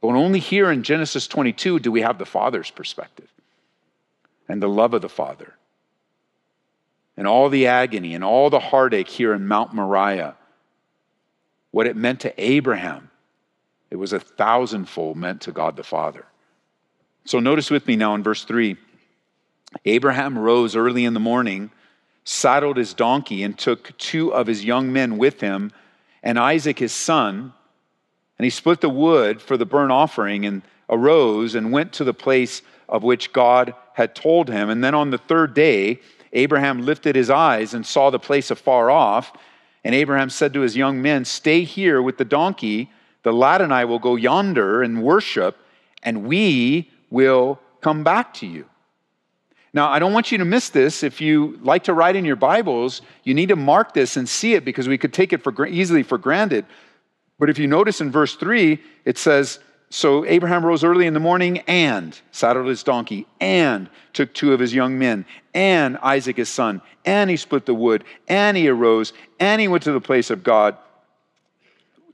[0.00, 3.28] But only here in Genesis 22 do we have the Father's perspective
[4.48, 5.54] and the love of the Father.
[7.16, 10.36] And all the agony and all the heartache here in Mount Moriah,
[11.70, 13.10] what it meant to Abraham
[13.90, 16.26] it was a thousandfold meant to God the Father.
[17.24, 18.76] So notice with me now in verse 3
[19.84, 21.70] Abraham rose early in the morning,
[22.24, 25.72] saddled his donkey, and took two of his young men with him,
[26.22, 27.52] and Isaac his son.
[28.38, 32.14] And he split the wood for the burnt offering and arose and went to the
[32.14, 34.70] place of which God had told him.
[34.70, 36.00] And then on the third day,
[36.32, 39.32] Abraham lifted his eyes and saw the place afar off.
[39.84, 42.90] And Abraham said to his young men, Stay here with the donkey
[43.22, 45.58] the lad and I will go yonder and worship,
[46.02, 48.64] and we will come back to you.
[49.74, 51.02] Now, I don't want you to miss this.
[51.02, 54.54] If you like to write in your Bibles, you need to mark this and see
[54.54, 56.64] it because we could take it for easily for granted.
[57.38, 61.20] But if you notice in verse 3, it says, So Abraham rose early in the
[61.20, 65.24] morning and saddled his donkey and took two of his young men
[65.54, 69.82] and Isaac his son, and he split the wood, and he arose, and he went
[69.84, 70.76] to the place of God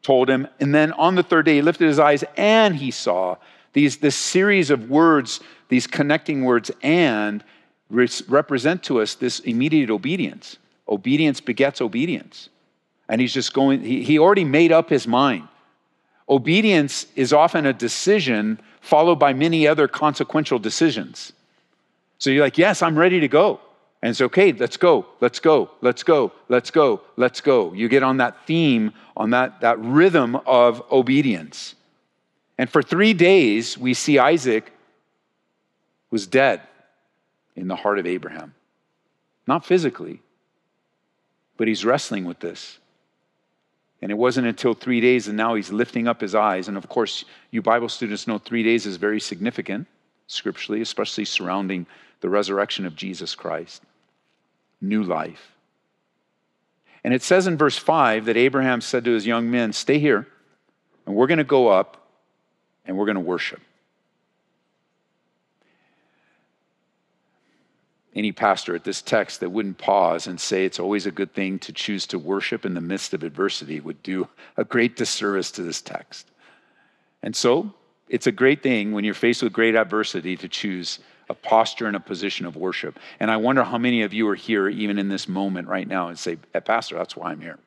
[0.05, 0.47] told him.
[0.61, 3.37] And then on the third day, he lifted his eyes and he saw
[3.73, 7.43] these, this series of words, these connecting words, and
[7.91, 10.59] represent to us this immediate obedience.
[10.89, 12.51] Obedience begets obedience.
[13.09, 15.49] And he's just going, he, he already made up his mind.
[16.29, 21.33] Obedience is often a decision followed by many other consequential decisions.
[22.19, 23.61] So you're like, yes, I'm ready to go.
[24.03, 27.73] And it's okay, let's go, let's go, let's go, let's go, let's go.
[27.73, 31.75] You get on that theme, on that, that rhythm of obedience.
[32.59, 34.73] And for three days, we see Isaac
[36.11, 36.61] was dead
[37.57, 38.55] in the heart of Abraham.
[39.47, 40.21] Not physically,
[41.57, 42.79] but he's wrestling with this.
[44.05, 46.69] And it wasn't until three days, and now he's lifting up his eyes.
[46.69, 49.87] And of course, you Bible students know three days is very significant
[50.27, 51.87] scripturally, especially surrounding
[52.21, 53.83] the resurrection of Jesus Christ
[54.83, 55.53] new life.
[57.03, 60.29] And it says in verse 5 that Abraham said to his young men, Stay here,
[61.07, 62.07] and we're going to go up
[62.85, 63.63] and we're going to worship.
[68.15, 71.59] Any pastor at this text that wouldn't pause and say it's always a good thing
[71.61, 75.63] to choose to worship in the midst of adversity would do a great disservice to
[75.63, 76.31] this text.
[77.23, 77.75] And so,
[78.09, 80.99] it's a great thing when you're faced with great adversity to choose
[81.29, 82.99] a posture and a position of worship.
[83.19, 86.09] And I wonder how many of you are here, even in this moment right now,
[86.09, 87.59] and say, Pastor, that's why I'm here.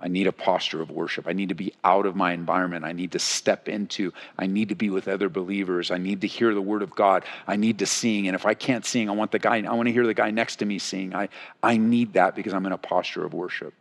[0.00, 1.26] I need a posture of worship.
[1.26, 2.84] I need to be out of my environment.
[2.84, 4.12] I need to step into.
[4.38, 5.90] I need to be with other believers.
[5.90, 7.24] I need to hear the word of God.
[7.48, 8.28] I need to sing.
[8.28, 10.30] And if I can't sing, I want the guy, I want to hear the guy
[10.30, 11.16] next to me sing.
[11.16, 11.28] I,
[11.64, 13.74] I need that because I'm in a posture of worship.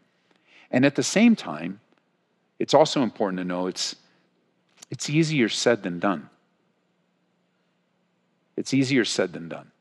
[0.71, 1.79] And at the same time,
[2.57, 3.95] it's also important to know it's,
[4.89, 6.31] it's easier said than done.
[8.55, 9.71] It's easier said than done.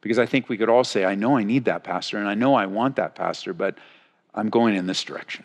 [0.00, 2.34] Because I think we could all say, I know I need that pastor, and I
[2.34, 3.78] know I want that pastor, but
[4.34, 5.44] I'm going in this direction.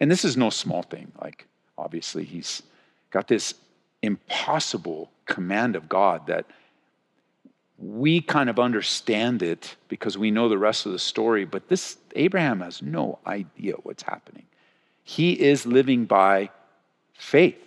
[0.00, 1.12] And this is no small thing.
[1.20, 1.46] Like,
[1.78, 2.62] obviously, he's
[3.10, 3.54] got this
[4.02, 6.46] impossible command of God that
[7.78, 11.98] we kind of understand it because we know the rest of the story, but this
[12.14, 14.46] Abraham has no idea what's happening.
[15.04, 16.50] He is living by
[17.12, 17.58] faith.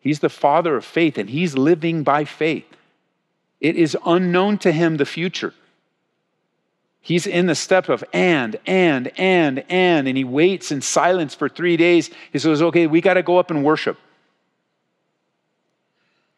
[0.00, 2.66] He's the father of faith, and he's living by faith.
[3.60, 5.52] It is unknown to him the future.
[7.06, 11.48] He's in the step of and, and, and, and, and he waits in silence for
[11.48, 12.10] three days.
[12.32, 13.96] He says, Okay, we got to go up and worship.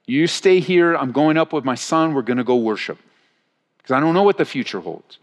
[0.05, 0.95] You stay here.
[0.95, 2.13] I'm going up with my son.
[2.13, 2.99] We're going to go worship
[3.79, 5.17] because I don't know what the future holds.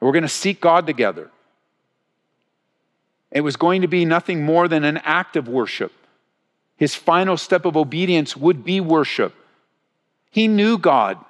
[0.00, 1.30] We're going to seek God together.
[3.30, 5.92] It was going to be nothing more than an act of worship.
[6.78, 9.34] His final step of obedience would be worship.
[10.30, 11.22] He knew God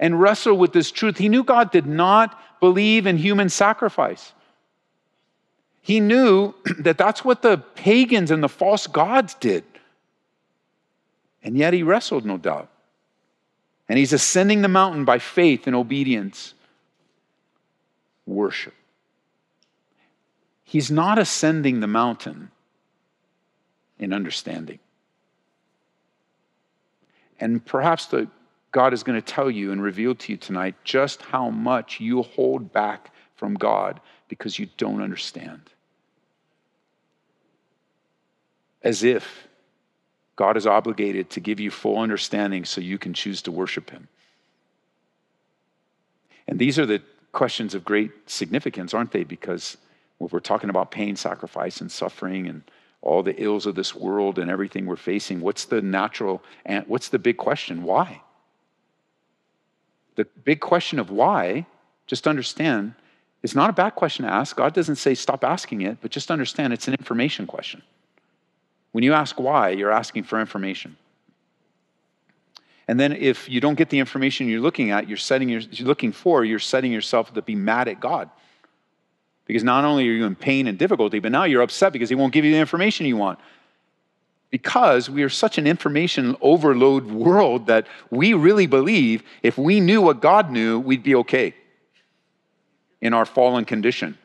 [0.00, 1.18] and wrestled with this truth.
[1.18, 4.32] He knew God did not believe in human sacrifice.
[5.80, 9.64] He knew that that's what the pagans and the false gods did.
[11.42, 12.68] And yet he wrestled, no doubt.
[13.88, 16.52] And he's ascending the mountain by faith and obedience.
[18.26, 18.74] Worship.
[20.64, 22.50] He's not ascending the mountain
[23.98, 24.78] in understanding.
[27.40, 28.28] And perhaps the,
[28.72, 32.22] God is going to tell you and reveal to you tonight just how much you
[32.22, 35.62] hold back from God because you don't understand.
[38.82, 39.48] As if
[40.36, 44.08] God is obligated to give you full understanding so you can choose to worship Him.
[46.46, 47.02] And these are the
[47.32, 49.24] questions of great significance, aren't they?
[49.24, 49.76] Because
[50.18, 52.62] when we're talking about pain, sacrifice, and suffering, and
[53.02, 56.42] all the ills of this world and everything we're facing, what's the natural,
[56.86, 57.82] what's the big question?
[57.82, 58.20] Why?
[60.18, 61.64] The big question of why,
[62.08, 62.94] just understand,
[63.44, 64.56] is not a bad question to ask.
[64.56, 67.82] God doesn't say stop asking it, but just understand it's an information question.
[68.90, 70.96] When you ask why, you're asking for information.
[72.88, 75.86] And then if you don't get the information you're looking at, you're setting your, you're
[75.86, 78.28] looking for, you're setting yourself to be mad at God.
[79.44, 82.16] Because not only are you in pain and difficulty, but now you're upset because he
[82.16, 83.38] won't give you the information you want.
[84.50, 90.00] Because we are such an information overload world that we really believe if we knew
[90.00, 91.54] what God knew, we'd be okay
[93.00, 94.16] in our fallen condition.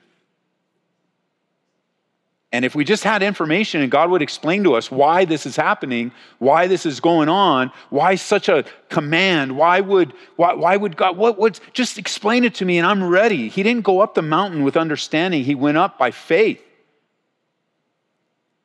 [2.54, 5.56] And if we just had information and God would explain to us why this is
[5.56, 10.96] happening, why this is going on, why such a command, why would, why, why would
[10.96, 13.50] God, what would, just explain it to me and I'm ready.
[13.50, 16.62] He didn't go up the mountain with understanding, he went up by faith.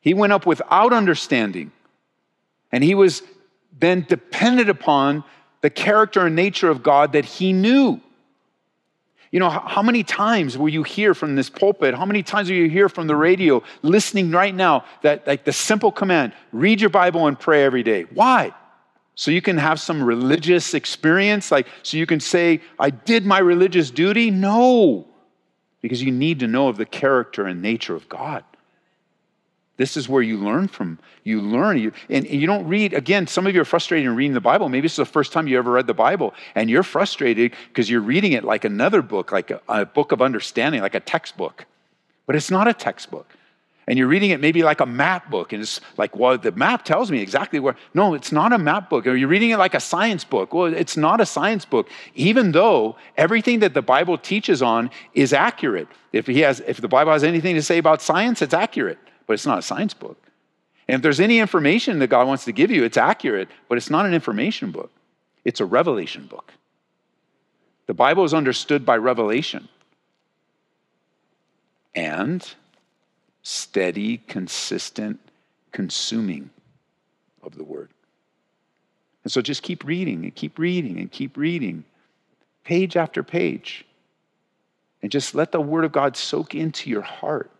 [0.00, 1.72] He went up without understanding.
[2.72, 3.22] And he was
[3.78, 5.24] then dependent upon
[5.61, 8.00] the character and nature of God that he knew.
[9.30, 11.94] You know, how many times will you hear from this pulpit?
[11.94, 15.52] How many times will you hear from the radio, listening right now, that like the
[15.52, 18.06] simple command, read your Bible and pray every day?
[18.14, 18.54] Why?
[19.16, 23.40] So you can have some religious experience, like so you can say, I did my
[23.40, 24.30] religious duty?
[24.30, 25.06] No,
[25.82, 28.44] because you need to know of the character and nature of God.
[29.79, 30.99] This is where you learn from.
[31.23, 31.79] You learn.
[31.79, 34.41] You, and, and, you don't read, again, some of you are frustrated in reading the
[34.41, 34.69] Bible.
[34.69, 37.88] Maybe this is the first time you ever read the Bible, and you're frustrated because
[37.88, 41.64] you're reading it like another book, like a, a book of understanding, like a textbook.
[42.27, 43.33] But it's not a textbook.
[43.87, 46.85] And you're reading it maybe like a map book, and it's like, well, the map
[46.85, 47.77] tells me exactly where.
[47.95, 49.07] No, it's not a map book.
[49.07, 50.53] Or you're reading it like a science book.
[50.53, 55.33] Well, it's not a science book, even though everything that the Bible teaches on is
[55.33, 55.87] accurate.
[56.12, 59.35] If he has, if the Bible has anything to say about science, it's accurate but
[59.35, 60.21] it's not a science book.
[60.88, 63.91] And if there's any information that God wants to give you, it's accurate, but it's
[63.91, 64.91] not an information book.
[65.45, 66.53] It's a revelation book.
[67.87, 69.69] The Bible is understood by revelation
[71.95, 72.55] and
[73.43, 75.21] steady, consistent
[75.73, 76.49] consuming
[77.43, 77.91] of the word.
[79.25, 81.85] And so just keep reading and keep reading and keep reading,
[82.64, 83.85] page after page.
[85.03, 87.51] And just let the word of God soak into your heart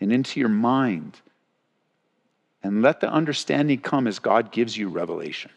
[0.00, 1.20] and into your mind.
[2.62, 5.50] And let the understanding come as God gives you revelation.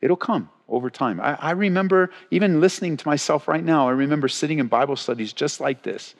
[0.00, 1.20] It'll come over time.
[1.20, 5.32] I, I, remember even listening to myself right now, I remember sitting in Bible studies
[5.32, 6.14] just like this.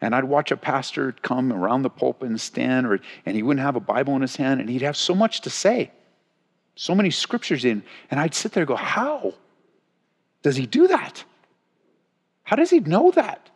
[0.00, 3.64] And I'd watch a pastor come around the pulpit and stand, or, and he wouldn't
[3.64, 5.90] have a Bible in his hand, and he'd have so much to say,
[6.74, 7.82] so many scriptures in.
[8.10, 9.32] And I'd sit there and go, How
[10.42, 11.24] does he do that?
[12.42, 13.50] How does he know that?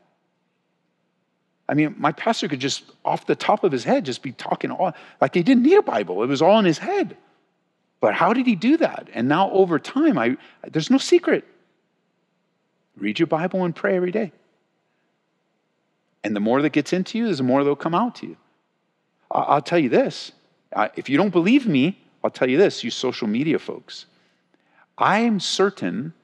[1.71, 4.73] I mean, my pastor could just, off the top of his head, just be talking
[4.73, 6.21] all, like he didn't need a Bible.
[6.25, 7.16] It was all in his head.
[8.01, 9.09] But how did he do that?
[9.14, 10.37] And now over time, I,
[10.68, 11.45] there's no secret.
[12.97, 14.33] Read your Bible and pray every day.
[16.25, 18.37] And the more that gets into you, the more they'll come out to you.
[19.31, 20.33] I'll tell you this
[20.97, 24.07] if you don't believe me, I'll tell you this, you social media folks.
[24.99, 26.14] I am certain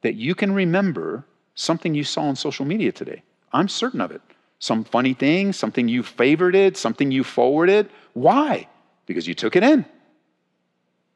[0.00, 3.22] that you can remember something you saw on social media today.
[3.52, 4.22] I'm certain of it.
[4.62, 7.90] Some funny thing, something you favorited, something you forwarded.
[8.12, 8.68] Why?
[9.06, 9.84] Because you took it in.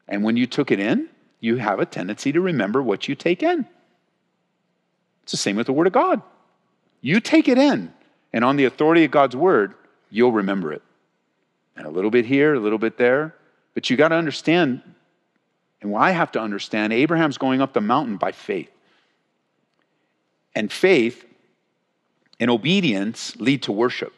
[0.05, 1.07] And when you took it in,
[1.39, 3.65] you have a tendency to remember what you take in.
[5.23, 6.21] It's the same with the Word of God.
[6.99, 7.93] You take it in,
[8.33, 9.75] and on the authority of God's Word,
[10.09, 10.81] you'll remember it.
[11.77, 13.33] And a little bit here, a little bit there.
[13.73, 14.81] But you got to understand,
[15.81, 18.71] and I have to understand, Abraham's going up the mountain by faith.
[20.53, 21.23] And faith
[22.39, 24.13] and obedience lead to worship.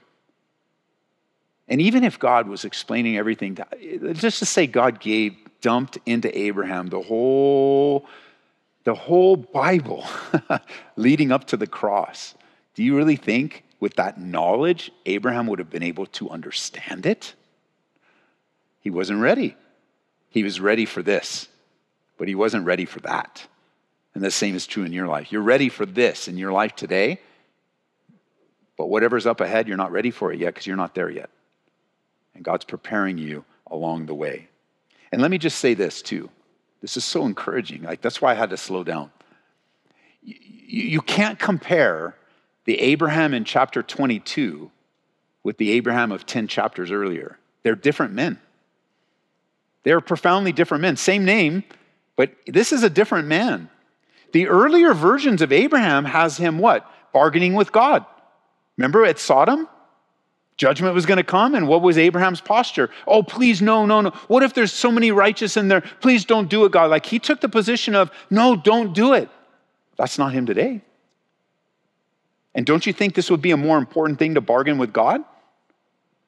[1.67, 6.35] And even if God was explaining everything, to, just to say God gave, dumped into
[6.37, 8.05] Abraham the whole,
[8.83, 10.05] the whole Bible
[10.95, 12.33] leading up to the cross,
[12.73, 17.33] do you really think with that knowledge, Abraham would have been able to understand it?
[18.81, 19.55] He wasn't ready.
[20.29, 21.47] He was ready for this,
[22.17, 23.45] but he wasn't ready for that.
[24.15, 25.31] And the same is true in your life.
[25.31, 27.19] You're ready for this in your life today,
[28.79, 31.29] but whatever's up ahead, you're not ready for it yet because you're not there yet.
[32.33, 34.47] And God's preparing you along the way.
[35.11, 36.29] And let me just say this too.
[36.79, 37.83] This is so encouraging.
[37.83, 39.11] Like that's why I had to slow down.
[40.21, 40.37] You,
[40.83, 42.15] you can't compare
[42.63, 44.71] the Abraham in chapter 22
[45.43, 47.37] with the Abraham of 10 chapters earlier.
[47.63, 48.39] They're different men.
[49.83, 50.95] They're profoundly different men.
[50.95, 51.65] Same name,
[52.15, 53.69] but this is a different man.
[54.31, 56.89] The earlier versions of Abraham has him what?
[57.11, 58.05] Bargaining with God.
[58.79, 59.67] Remember at Sodom?
[60.55, 62.89] Judgment was going to come, and what was Abraham's posture?
[63.05, 64.11] Oh, please, no, no, no.
[64.29, 65.81] What if there's so many righteous in there?
[65.99, 66.89] Please don't do it, God.
[66.89, 69.29] Like he took the position of, no, don't do it.
[69.97, 70.81] That's not him today.
[72.55, 75.25] And don't you think this would be a more important thing to bargain with God?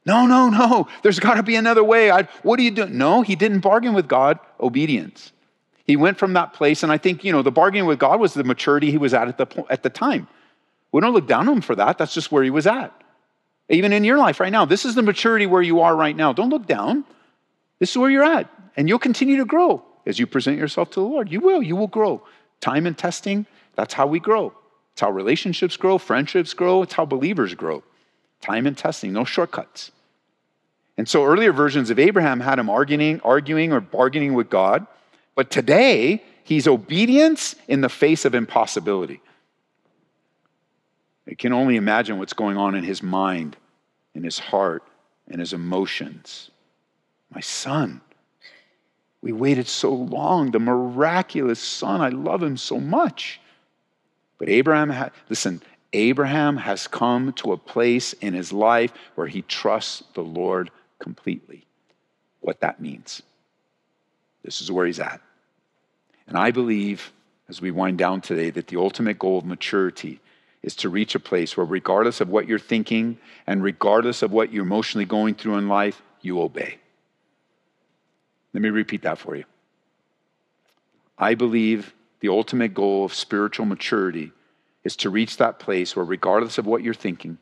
[0.06, 0.90] No, no, no.
[1.04, 2.12] There's got to be another way.
[2.12, 2.98] I, what are you doing?
[2.98, 4.40] No, he didn't bargain with God.
[4.60, 5.32] Obedience.
[5.86, 8.34] He went from that place, and I think, you know, the bargaining with God was
[8.34, 10.28] the maturity he was at at the, at the time.
[10.92, 11.98] We don't look down on him for that.
[11.98, 12.94] That's just where he was at.
[13.70, 16.34] Even in your life right now, this is the maturity where you are right now.
[16.34, 17.06] Don't look down.
[17.80, 18.50] This is where you're at.
[18.76, 21.32] And you'll continue to grow as you present yourself to the Lord.
[21.32, 21.64] You will.
[21.64, 22.22] You will grow.
[22.60, 24.54] Time and testing, that's how we grow.
[24.94, 27.84] It's how relationships grow, friendships grow, it's how believers grow.
[28.42, 29.92] Time and testing, no shortcuts.
[30.98, 34.86] And so earlier versions of Abraham had him arguing, arguing or bargaining with God,
[35.36, 39.22] but today he's obedience in the face of impossibility.
[41.32, 43.56] I can only imagine what's going on in his mind,
[44.14, 44.84] in his heart,
[45.30, 46.52] in his emotions.
[47.34, 48.02] My son,
[49.22, 53.40] we waited so long, the miraculous son, I love him so much.
[54.40, 55.62] But Abraham had, listen,
[55.94, 60.70] Abraham has come to a place in his life where he trusts the Lord
[61.00, 61.66] completely.
[62.42, 63.22] What that means.
[64.44, 65.22] This is where he's at.
[66.28, 67.14] And I believe,
[67.48, 70.20] as we wind down today, that the ultimate goal of maturity
[70.64, 74.52] is to reach a place where, regardless of what you're thinking and regardless of what
[74.52, 76.78] you're emotionally going through in life, you obey.
[78.54, 79.46] Let me repeat that for you.
[81.18, 84.32] I believe the ultimate goal of spiritual maturity
[84.84, 87.38] is to reach that place where, regardless of what you're thinking,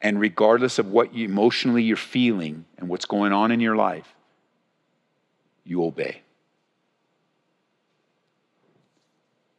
[0.00, 4.14] and regardless of what you, emotionally you're feeling and what's going on in your life,
[5.64, 6.20] you obey.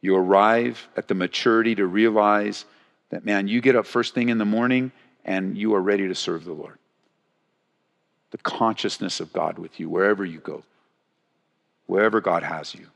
[0.06, 2.64] You arrive at the maturity to realize
[3.10, 4.92] that, man, you get up first thing in the morning
[5.24, 6.78] and you are ready to serve the Lord.
[8.30, 10.62] The consciousness of God with you wherever you go,
[11.86, 12.86] wherever God has you.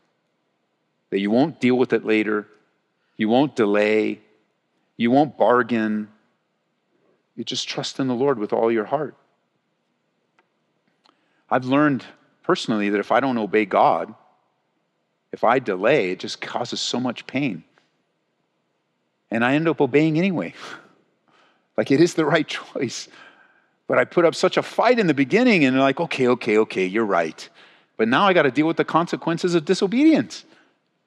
[1.11, 2.47] That you won't deal with it later,
[3.17, 4.21] you won't delay.
[4.97, 6.07] You won't bargain.
[7.35, 9.17] You just trust in the Lord with all your heart.
[11.51, 12.05] I've learned
[12.45, 14.15] personally that if I don't obey God,
[15.33, 17.65] if I delay, it just causes so much pain.
[19.31, 20.55] And I end up obeying anyway.
[21.77, 23.09] like it is the right choice.
[23.87, 26.87] But I put up such a fight in the beginning and like, okay, okay, okay,
[26.87, 27.49] you're right.
[27.97, 30.45] But now I got to deal with the consequences of disobedience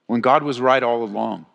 [0.08, 1.46] when God was right all along.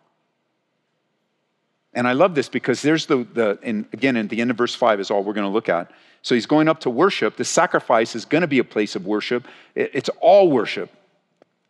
[1.95, 4.75] And I love this because there's the, the and again, at the end of verse
[4.75, 5.91] 5 is all we're going to look at.
[6.23, 7.37] So he's going up to worship.
[7.37, 9.47] The sacrifice is going to be a place of worship.
[9.75, 10.91] It's all worship,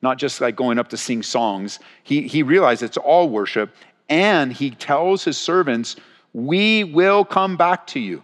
[0.03, 1.79] not just like going up to sing songs.
[2.03, 3.75] He, he realized it's all worship.
[4.09, 5.97] And he tells his servants,
[6.33, 8.23] We will come back to you.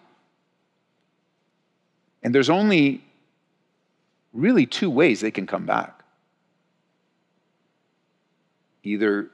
[2.22, 3.04] And there's only
[4.32, 6.02] really two ways they can come back.
[8.82, 9.30] Either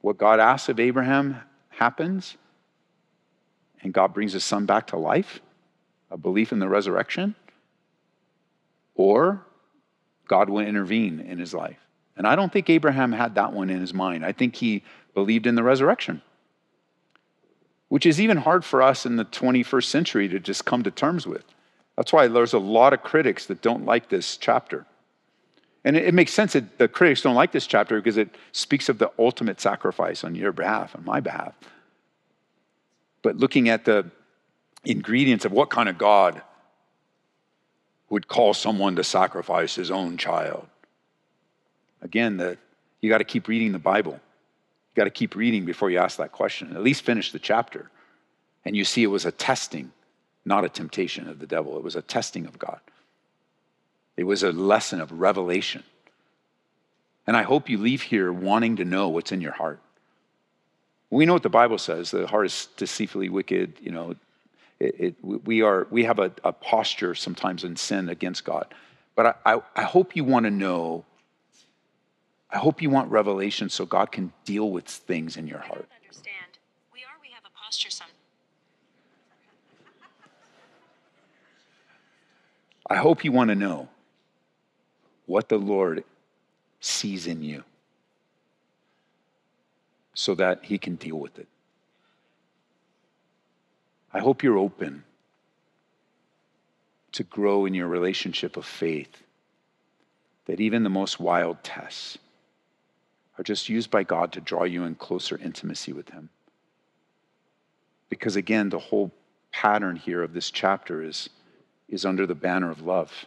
[0.00, 2.36] what God asks of Abraham happens,
[3.82, 5.40] and God brings his son back to life,
[6.10, 7.34] a belief in the resurrection,
[8.94, 9.44] or
[10.32, 11.76] God will intervene in his life.
[12.16, 14.24] And I don't think Abraham had that one in his mind.
[14.24, 16.22] I think he believed in the resurrection,
[17.90, 21.26] which is even hard for us in the 21st century to just come to terms
[21.26, 21.44] with.
[21.98, 24.86] That's why there's a lot of critics that don't like this chapter.
[25.84, 28.96] And it, makes sense that the critics don't like this chapter because it speaks of
[28.96, 31.52] the ultimate sacrifice on your behalf, on my behalf.
[33.20, 34.10] But looking at the
[34.82, 36.40] ingredients of what kind of God
[38.12, 40.66] would call someone to sacrifice his own child.
[42.02, 42.58] Again, the,
[43.00, 44.12] you got to keep reading the Bible.
[44.12, 46.76] You got to keep reading before you ask that question.
[46.76, 47.90] At least finish the chapter.
[48.66, 49.92] And you see it was a testing,
[50.44, 51.78] not a temptation of the devil.
[51.78, 52.80] It was a testing of God.
[54.18, 55.82] It was a lesson of revelation.
[57.26, 59.80] And I hope you leave here wanting to know what's in your heart.
[61.08, 63.78] We know what the Bible says the heart is deceitfully wicked.
[63.80, 64.16] You know,
[64.82, 68.66] it, it, we, are, we have a, a, posture sometimes in sin against God.
[69.14, 71.04] But I, I, I hope you want to know,
[72.50, 75.88] I hope you want revelation so God can deal with things in your heart.
[76.02, 76.58] understand.
[76.92, 78.16] We are, we have a posture sometimes.
[82.90, 83.88] I hope you want to know
[85.26, 86.02] what the Lord
[86.80, 87.62] sees in you
[90.14, 91.46] so that he can deal with it.
[94.12, 95.04] I hope you're open
[97.12, 99.22] to grow in your relationship of faith,
[100.46, 102.18] that even the most wild tests
[103.38, 106.28] are just used by God to draw you in closer intimacy with Him.
[108.08, 109.10] Because again, the whole
[109.52, 111.30] pattern here of this chapter is,
[111.88, 113.26] is under the banner of love.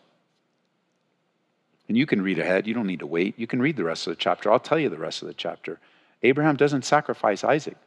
[1.88, 2.68] And you can read ahead.
[2.68, 3.38] You don't need to wait.
[3.38, 4.52] You can read the rest of the chapter.
[4.52, 5.80] I'll tell you the rest of the chapter.
[6.24, 7.78] Abraham doesn't sacrifice Isaac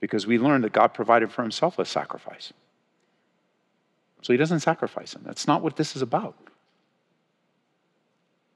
[0.00, 2.52] because we learned that God provided for himself a sacrifice.
[4.22, 5.22] So he doesn't sacrifice him.
[5.24, 6.36] That's not what this is about.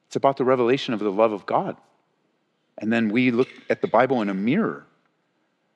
[0.06, 1.76] It's about the revelation of the love of God.
[2.78, 4.86] And then we look at the Bible in a mirror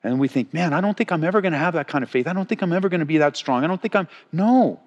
[0.03, 2.11] and we think, man, I don't think I'm ever going to have that kind of
[2.11, 2.29] faith.
[2.29, 3.65] I don't think I'm ever going to be that strong.
[3.65, 4.09] I don't think I'm.
[4.33, 4.81] No.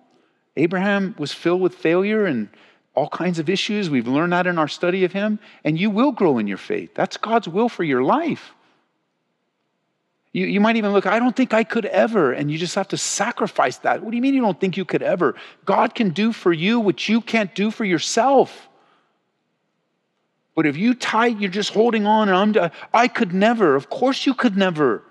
[0.56, 2.50] Abraham was filled with failure and
[2.96, 3.90] all kinds of issues.
[3.90, 6.92] We've learned that in our study of him, and you will grow in your faith.
[6.96, 8.54] That's God's will for your life.
[10.32, 12.88] You, you might even look, I don't think I could ever, and you just have
[12.90, 14.04] to sacrifice that.
[14.04, 15.36] What do you mean you don't think you could ever?
[15.66, 18.70] God can do for you what you can't do for yourself.
[20.56, 23.76] But if you tight, you're just holding on, and I'm, I could never.
[23.76, 25.04] Of course, you could never.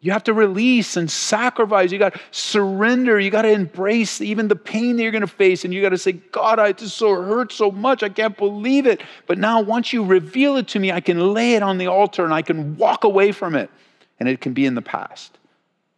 [0.00, 1.90] You have to release and sacrifice.
[1.90, 3.18] You got to surrender.
[3.18, 5.64] You got to embrace even the pain that you're going to face.
[5.64, 8.02] And you got to say, God, I just so hurt so much.
[8.02, 9.02] I can't believe it.
[9.26, 12.22] But now, once you reveal it to me, I can lay it on the altar
[12.22, 13.70] and I can walk away from it.
[14.18, 15.38] And it can be in the past.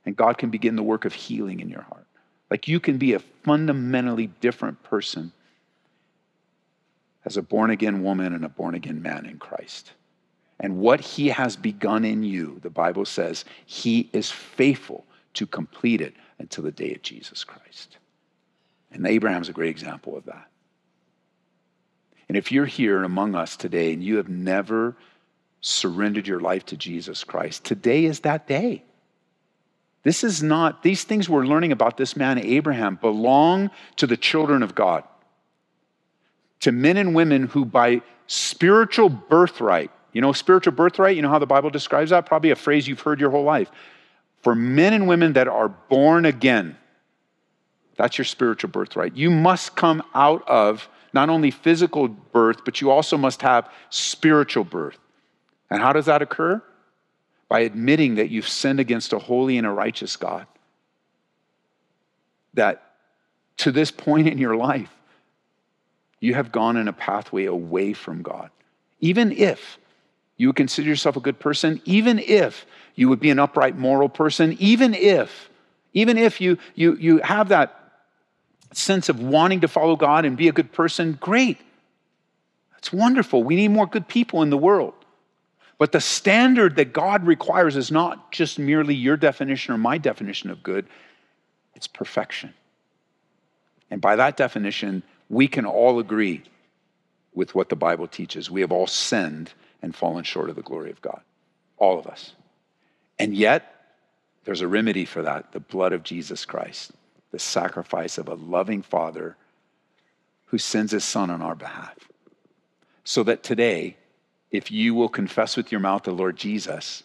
[0.05, 2.07] And God can begin the work of healing in your heart.
[2.51, 5.33] Like you can be a fundamentally different person
[7.25, 9.93] as a born again woman and a born again man in Christ.
[10.61, 15.05] And what he has begun in you, the Bible says, he is faithful
[15.35, 17.99] to complete it until the day of Jesus Christ.
[18.93, 20.49] And Abraham's a great example of that.
[22.29, 24.97] And if you're here among us today and you have never
[25.67, 28.85] surrendered your life to Jesus Christ, today is that day.
[30.05, 34.63] This is not, these things we're learning about this man, Abraham, belong to the children
[34.63, 35.03] of God,
[36.61, 41.41] to men and women who, by spiritual birthright, you know, spiritual birthright, you know how
[41.41, 42.27] the Bible describes that?
[42.27, 43.71] Probably a phrase you've heard your whole life.
[44.43, 46.77] For men and women that are born again,
[47.97, 49.17] that's your spiritual birthright.
[49.17, 54.65] You must come out of not only physical birth, but you also must have spiritual
[54.65, 54.99] birth.
[55.71, 56.63] And how does that occur?
[57.49, 60.47] By admitting that you've sinned against a holy and a righteous God.
[62.55, 62.83] That
[63.59, 64.91] to this point in your life,
[66.21, 68.51] you have gone in a pathway away from God.
[69.01, 69.79] Even if
[70.37, 74.09] you would consider yourself a good person, even if you would be an upright moral
[74.09, 75.51] person, even if,
[75.93, 77.87] even if you, you, you have that
[78.73, 81.59] sense of wanting to follow God and be a good person, great.
[82.73, 83.43] That's wonderful.
[83.43, 84.95] We need more good people in the world.
[85.79, 90.51] But the standard that God requires is not just merely your definition or my definition
[90.51, 90.87] of good,
[91.75, 92.55] it's perfection.
[93.91, 96.43] And by that definition, we can all agree
[97.35, 98.51] with what the Bible teaches.
[98.51, 99.53] We have all sinned
[99.83, 101.21] and fallen short of the glory of God.
[101.77, 102.33] All of us.
[103.19, 103.73] And yet,
[104.45, 106.93] there's a remedy for that the blood of Jesus Christ,
[107.33, 109.37] the sacrifice of a loving Father
[110.47, 111.97] who sends his son on our behalf.
[113.05, 113.97] So that today,
[114.57, 117.03] if you will confess with your mouth the Lord Jesus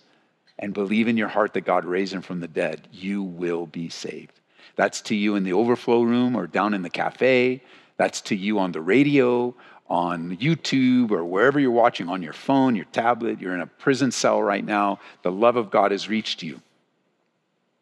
[0.58, 3.90] and believe in your heart that God raised him from the dead, you will be
[3.90, 4.40] saved.
[4.76, 7.62] That's to you in the overflow room or down in the cafe.
[7.98, 9.54] That's to you on the radio,
[9.88, 13.42] on YouTube, or wherever you're watching, on your phone, your tablet.
[13.42, 15.00] You're in a prison cell right now.
[15.24, 16.62] The love of God has reached you.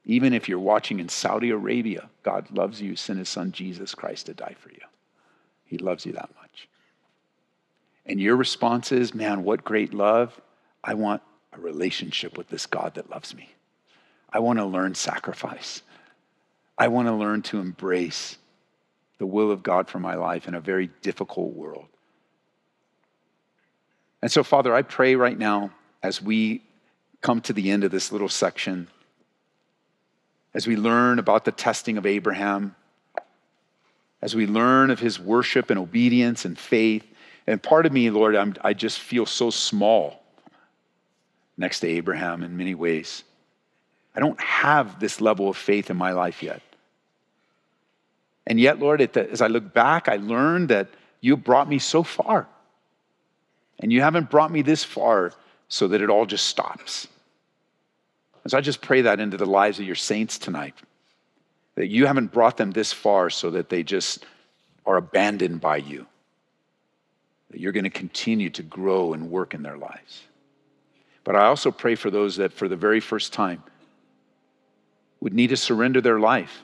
[0.06, 4.26] Even if you're watching in Saudi Arabia, God loves you, sent his son Jesus Christ
[4.26, 4.80] to die for you.
[5.66, 6.68] He loves you that much.
[8.10, 10.42] And your response is, man, what great love.
[10.84, 11.22] I want
[11.54, 13.52] a relationship with this God that loves me.
[14.32, 15.84] I want to learn sacrifice.
[16.76, 18.38] I want to learn to embrace
[19.20, 21.86] the will of God for my life in a very difficult world.
[24.22, 26.64] And so, Father, I pray right now as we
[27.22, 28.88] come to the end of this little section,
[30.54, 32.76] as we learn about the testing of Abraham,
[34.22, 37.06] as we learn of his worship and obedience and faith.
[37.48, 40.22] And part of me, Lord, I'm, i just feel so small
[41.58, 43.24] next to Abraham in many ways.
[44.16, 46.62] I don't have this level of faith in my life yet.
[48.48, 50.90] And yet, Lord, as I look back, I learned that
[51.22, 52.48] you brought me so far.
[53.80, 55.34] And you haven't brought me this far
[55.68, 57.08] so that it all just stops.
[58.44, 60.74] And So I just pray that into the lives of your saints tonight.
[61.76, 64.26] That you haven't brought them this far so that they just
[64.86, 66.08] are abandoned by you.
[67.52, 70.24] That you're going to continue to grow and work in their lives.
[71.24, 73.64] But I also pray for those that for the very first time
[75.20, 76.64] would need to surrender their life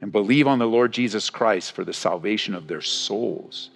[0.00, 3.70] and believe on the Lord Jesus Christ for the salvation of their souls.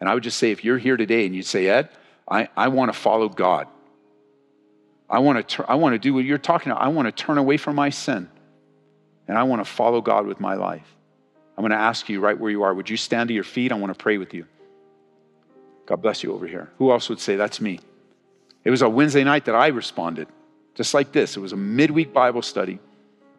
[0.00, 1.90] And I would just say, if you're here today and you say, Ed,
[2.28, 3.66] I, I want to follow God.
[5.08, 6.82] I want to, I want to do what you're talking about.
[6.82, 8.28] I want to turn away from my sin
[9.28, 10.86] and I want to follow God with my life.
[11.56, 13.70] I'm going to ask you right where you are, would you stand to your feet?
[13.70, 14.46] I want to pray with you.
[15.86, 16.70] God bless you over here.
[16.78, 17.80] Who else would say, That's me?
[18.64, 20.28] It was a Wednesday night that I responded,
[20.74, 21.36] just like this.
[21.36, 22.78] It was a midweek Bible study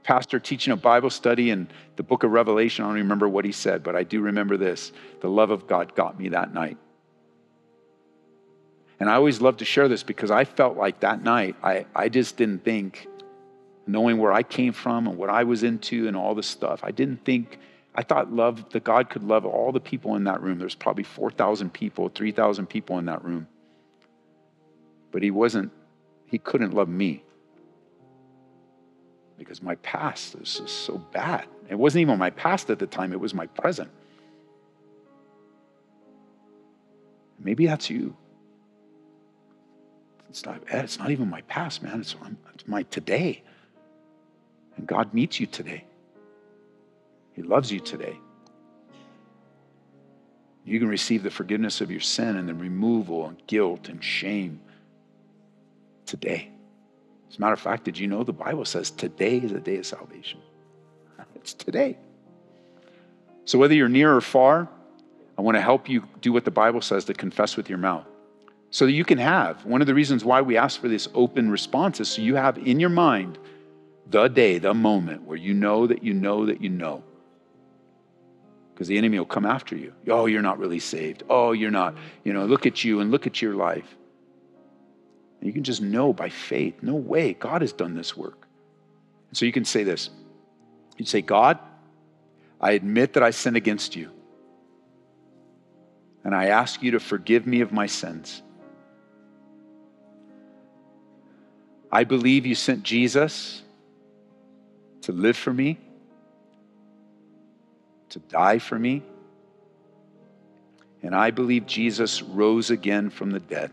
[0.06, 2.86] pastor teaching a Bible study in the book of Revelation.
[2.86, 4.92] I don't remember what he said, but I do remember this.
[5.22, 6.78] The love of God got me that night.
[9.00, 12.10] And I always love to share this because I felt like that night, I, I
[12.10, 13.08] just didn't think,
[13.88, 16.92] knowing where I came from and what I was into and all this stuff, I
[16.92, 17.58] didn't think,
[17.96, 20.60] I thought love, that God could love all the people in that room.
[20.60, 23.48] There's probably 4,000 people, 3,000 people in that room.
[25.12, 25.72] But he wasn't,
[26.26, 27.24] he couldn't love me
[29.38, 31.46] because my past is just so bad.
[31.70, 33.90] It wasn't even my past at the time, it was my present.
[37.40, 38.16] Maybe that's you.
[40.30, 42.02] It's not, it's not even my past, man.
[42.02, 42.16] It's,
[42.54, 43.44] it's my today.
[44.76, 45.86] And God meets you today.
[47.36, 48.18] He loves you today.
[50.64, 54.62] You can receive the forgiveness of your sin and the removal and guilt and shame
[56.06, 56.50] today.
[57.30, 59.78] As a matter of fact, did you know the Bible says today is a day
[59.78, 60.40] of salvation?
[61.36, 61.98] It's today.
[63.44, 64.68] So whether you're near or far,
[65.38, 68.06] I want to help you do what the Bible says to confess with your mouth.
[68.72, 69.64] So that you can have.
[69.66, 72.58] One of the reasons why we ask for this open response is so you have
[72.58, 73.38] in your mind
[74.08, 77.04] the day, the moment where you know that you know that you know.
[78.76, 79.94] Because the enemy will come after you.
[80.10, 81.24] Oh, you're not really saved.
[81.30, 81.96] Oh, you're not.
[82.26, 83.96] You know, look at you and look at your life.
[85.42, 88.48] You can just know by faith, no way, God has done this work.
[89.30, 90.10] And so you can say this.
[90.98, 91.58] You say, God,
[92.60, 94.10] I admit that I sin against you.
[96.26, 98.42] And I ask you to forgive me of my sins.
[101.92, 103.62] I believe you sent Jesus
[105.04, 105.80] to live for me,
[108.16, 109.04] to die for me.
[111.04, 113.72] And I believe Jesus rose again from the dead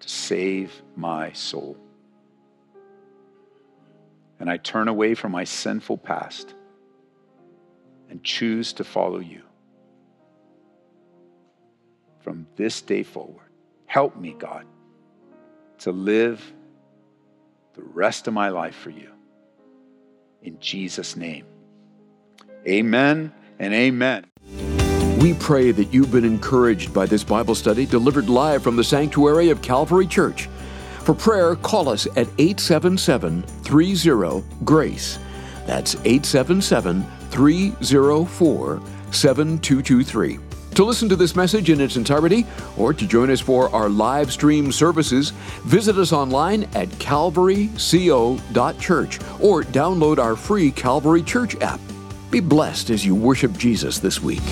[0.00, 1.78] to save my soul.
[4.38, 6.52] And I turn away from my sinful past
[8.10, 9.40] and choose to follow you.
[12.20, 13.48] From this day forward,
[13.86, 14.66] help me, God,
[15.78, 16.44] to live
[17.72, 19.12] the rest of my life for you.
[20.42, 21.46] In Jesus' name.
[22.68, 24.26] Amen and amen.
[25.20, 29.48] We pray that you've been encouraged by this Bible study delivered live from the sanctuary
[29.48, 30.48] of Calvary Church.
[31.00, 35.18] For prayer, call us at 877 30 GRACE.
[35.66, 40.38] That's 877 304 7223.
[40.74, 42.46] To listen to this message in its entirety
[42.76, 45.30] or to join us for our live stream services,
[45.64, 51.80] visit us online at calvaryco.church or download our free Calvary Church app.
[52.30, 54.42] Be blessed as you worship Jesus this week.